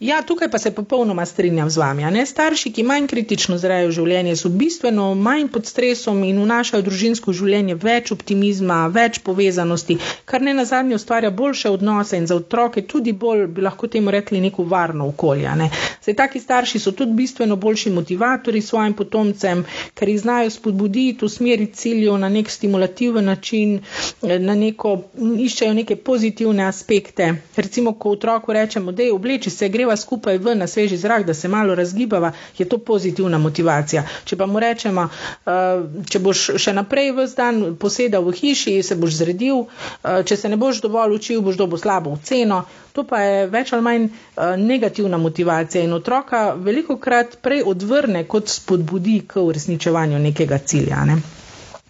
Ja, 0.00 0.22
tukaj 0.22 0.50
pa 0.50 0.58
se 0.58 0.74
popolnoma 0.74 1.24
strinjam 1.26 1.70
z 1.70 1.76
vami. 1.80 2.02
Ne? 2.12 2.26
Starši, 2.26 2.68
ki 2.72 2.82
manj 2.84 3.06
kritično 3.08 3.56
zrajo 3.56 3.94
življenje, 3.96 4.34
so 4.36 4.50
bistveno 4.52 5.06
manj 5.16 5.46
pod 5.54 5.64
stresom 5.64 6.18
in 6.24 6.42
vnašajo 6.42 6.82
v 6.82 6.84
družinsko 6.84 7.32
življenje 7.32 7.78
več 7.80 8.12
optimizma, 8.12 8.82
več 8.92 9.22
povezanosti, 9.24 9.96
kar 10.28 10.44
ne 10.44 10.52
na 10.58 10.66
zadnje 10.68 10.98
ustvarja 11.00 11.30
boljše 11.38 11.72
odnose 11.72 12.20
in 12.20 12.28
za 12.28 12.36
otroke 12.36 12.84
tudi 12.84 13.14
bolj, 13.16 13.46
bi 13.46 13.64
lahko 13.64 13.88
temu 13.88 14.12
rekli, 14.12 14.42
neko 14.44 14.68
varno 14.68 15.08
okolje. 15.14 15.56
Ne? 15.62 15.70
Zdaj, 16.06 16.14
taki 16.14 16.40
starši 16.40 16.78
so 16.78 16.92
tudi 16.92 17.16
bistveno 17.18 17.56
boljši 17.56 17.90
motivatori 17.90 18.62
svojim 18.62 18.94
potomcem, 18.94 19.64
ker 19.94 20.08
jih 20.08 20.20
znajo 20.20 20.50
spodbuditi, 20.50 21.24
usmeriti 21.24 21.74
ciljev 21.74 22.18
na 22.18 22.28
nek 22.28 22.50
stimulativen 22.50 23.24
način, 23.24 23.80
na 24.22 24.54
neko, 24.54 24.98
iščejo 25.38 25.74
neke 25.74 25.96
pozitivne 25.96 26.68
aspekte. 26.68 27.32
Recimo, 27.56 27.94
ko 27.94 28.14
otroku 28.14 28.52
rečemo, 28.52 28.92
da 28.92 29.02
je 29.02 29.12
obleči 29.12 29.50
se, 29.50 29.68
gre 29.68 29.86
greva 29.86 29.96
skupaj 29.96 30.38
ven 30.38 30.58
na 30.58 30.66
sveži 30.66 30.96
zrak, 30.96 31.26
da 31.26 31.34
se 31.34 31.48
malo 31.48 31.74
razgibava, 31.74 32.32
je 32.58 32.68
to 32.68 32.78
pozitivna 32.78 33.38
motivacija. 33.38 34.02
Če 34.24 34.36
pa 34.36 34.46
mu 34.46 34.60
rečemo, 34.60 35.06
uh, 35.46 35.84
če 36.10 36.18
boš 36.18 36.42
še 36.58 36.74
naprej 36.74 37.12
vse 37.14 37.36
dan 37.36 37.76
posedal 37.78 38.26
v 38.26 38.34
hiši, 38.34 38.82
se 38.82 38.96
boš 38.98 39.20
zredil, 39.20 39.62
uh, 39.66 40.24
če 40.26 40.36
se 40.36 40.50
ne 40.50 40.58
boš 40.58 40.82
dovolj 40.82 41.14
učil, 41.20 41.42
boš 41.46 41.60
dobil 41.60 41.78
slabo 41.78 42.16
oceno. 42.18 42.64
To 42.96 43.04
pa 43.04 43.20
je 43.20 43.46
več 43.52 43.74
ali 43.76 43.84
manj 43.84 44.04
negativna 44.56 45.18
motivacija 45.20 45.82
in 45.84 45.92
otroka 45.96 46.42
veliko 46.54 46.98
krat 46.98 47.38
prej 47.42 47.62
odvrne, 47.66 48.24
kot 48.28 48.48
spodbudi 48.48 49.20
k 49.28 49.42
uresničevanju 49.42 50.18
nekega 50.18 50.58
cilja. 50.58 51.04
Ne? 51.04 51.18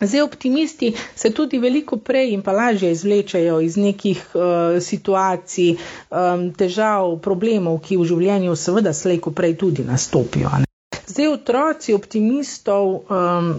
Zdaj, 0.01 0.21
optimisti 0.23 0.93
se 1.15 1.31
tudi 1.31 1.59
veliko 1.59 1.97
prej 1.97 2.35
in 2.35 2.43
pa 2.43 2.53
lažje 2.53 2.91
izvlečajo 2.93 3.61
iz 3.61 3.77
nekih 3.77 4.21
uh, 4.35 4.43
situacij, 4.83 5.71
um, 6.11 6.51
težav, 6.53 7.17
problemov, 7.25 7.81
ki 7.81 7.97
v 7.97 8.05
življenju 8.05 8.57
seveda 8.57 8.93
slejko 8.93 9.33
prej 9.33 9.57
tudi 9.57 9.87
nastopijo. 9.89 10.53
Ne? 10.61 10.69
Zdaj, 11.07 11.29
otroci 11.33 11.97
optimistov. 11.97 12.93
Um, 13.09 13.53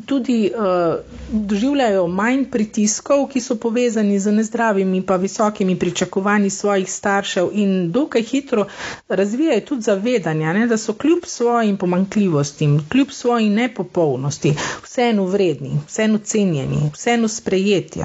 tudi 0.00 0.50
uh, 0.50 0.94
doživljajo 1.30 2.06
manj 2.08 2.44
pritiskov, 2.46 3.26
ki 3.28 3.40
so 3.40 3.56
povezani 3.56 4.18
z 4.18 4.32
nezdravimi 4.32 5.02
pa 5.02 5.16
visokimi 5.16 5.76
pričakovanji 5.76 6.50
svojih 6.50 6.90
staršev 6.90 7.48
in 7.54 7.92
dokaj 7.92 8.22
hitro 8.22 8.66
razvijajo 9.10 9.60
tudi 9.62 9.82
zavedanje, 9.82 10.46
ne, 10.48 10.66
da 10.66 10.76
so 10.76 10.92
kljub 10.94 11.24
svojim 11.26 11.76
pomankljivostim, 11.76 12.80
kljub 12.88 13.08
svoji 13.10 13.48
nepopolnosti, 13.50 14.54
vseeno 14.84 15.24
vredni, 15.26 15.80
vseeno 15.86 16.18
cenjeni, 16.20 16.90
vseeno 16.92 17.28
sprejeti. 17.30 18.00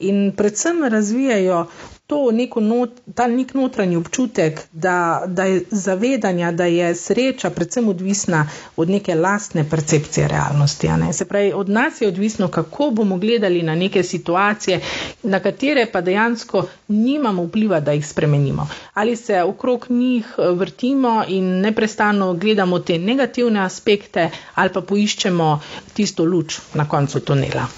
In 0.00 0.32
predvsem 0.32 0.84
razvijajo 0.84 1.66
to 2.08 2.30
neko 2.32 2.60
not, 2.60 2.90
ta 3.14 3.26
nek 3.26 3.50
notranji 3.54 3.96
občutek, 3.96 4.60
da, 4.72 4.92
da 5.28 5.44
je 5.44 5.58
zavedanja, 5.70 6.52
da 6.52 6.64
je 6.64 6.94
sreča 6.94 7.50
predvsem 7.50 7.88
odvisna 7.88 8.46
od 8.76 8.90
neke 8.90 9.14
lastne 9.14 9.64
percepcije 9.70 10.28
realnosti. 10.28 10.88
Se 11.12 11.24
pravi, 11.24 11.52
od 11.52 11.68
nas 11.68 12.00
je 12.00 12.08
odvisno, 12.08 12.48
kako 12.48 12.90
bomo 12.90 13.16
gledali 13.18 13.62
na 13.62 13.74
neke 13.74 14.02
situacije, 14.02 14.80
na 15.22 15.40
katere 15.40 15.86
pa 15.92 16.00
dejansko 16.00 16.62
nimamo 16.88 17.44
vpliva, 17.44 17.80
da 17.80 17.92
jih 17.92 18.06
spremenimo. 18.06 18.64
Ali 18.94 19.16
se 19.16 19.42
okrog 19.42 19.86
njih 19.90 20.34
eh, 20.38 20.48
vrtimo 20.52 21.24
in 21.28 21.60
neprestano 21.60 22.34
gledamo 22.34 22.78
te 22.78 22.98
negativne 23.00 23.60
aspekte, 23.60 24.30
ali 24.54 24.72
pa 24.72 24.80
poiščemo 24.82 25.60
tisto 25.94 26.24
luč 26.24 26.58
na 26.74 26.88
koncu 26.88 27.20
tunela. 27.20 27.68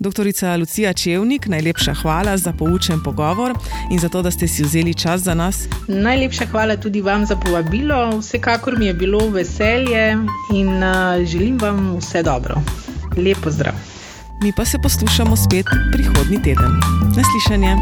Doktorica 0.00 0.56
Lucija 0.56 0.92
Čevnik, 0.92 1.46
najlepša 1.46 1.94
hvala 1.94 2.36
za 2.36 2.52
poučen 2.52 3.02
pogovor 3.04 3.52
in 3.92 3.98
za 3.98 4.08
to, 4.08 4.22
da 4.22 4.30
ste 4.30 4.48
si 4.48 4.62
vzeli 4.62 4.94
čas 4.94 5.20
za 5.20 5.34
nas. 5.34 5.68
Najlepša 5.88 6.46
hvala 6.46 6.76
tudi 6.76 7.00
vam 7.00 7.26
za 7.26 7.36
povabilo. 7.36 8.18
Vsekakor 8.18 8.78
mi 8.78 8.86
je 8.86 8.94
bilo 8.94 9.28
veselje 9.28 10.16
in 10.54 10.68
uh, 10.68 11.26
želim 11.26 11.58
vam 11.60 11.96
vse 11.98 12.22
dobro. 12.22 12.54
Lepo 13.16 13.50
zdrav. 13.50 13.74
Mi 14.42 14.52
pa 14.56 14.64
se 14.64 14.78
poslušamo 14.82 15.36
spet 15.36 15.66
prihodnji 15.92 16.42
teden. 16.42 16.72
Naslišanje. 17.16 17.76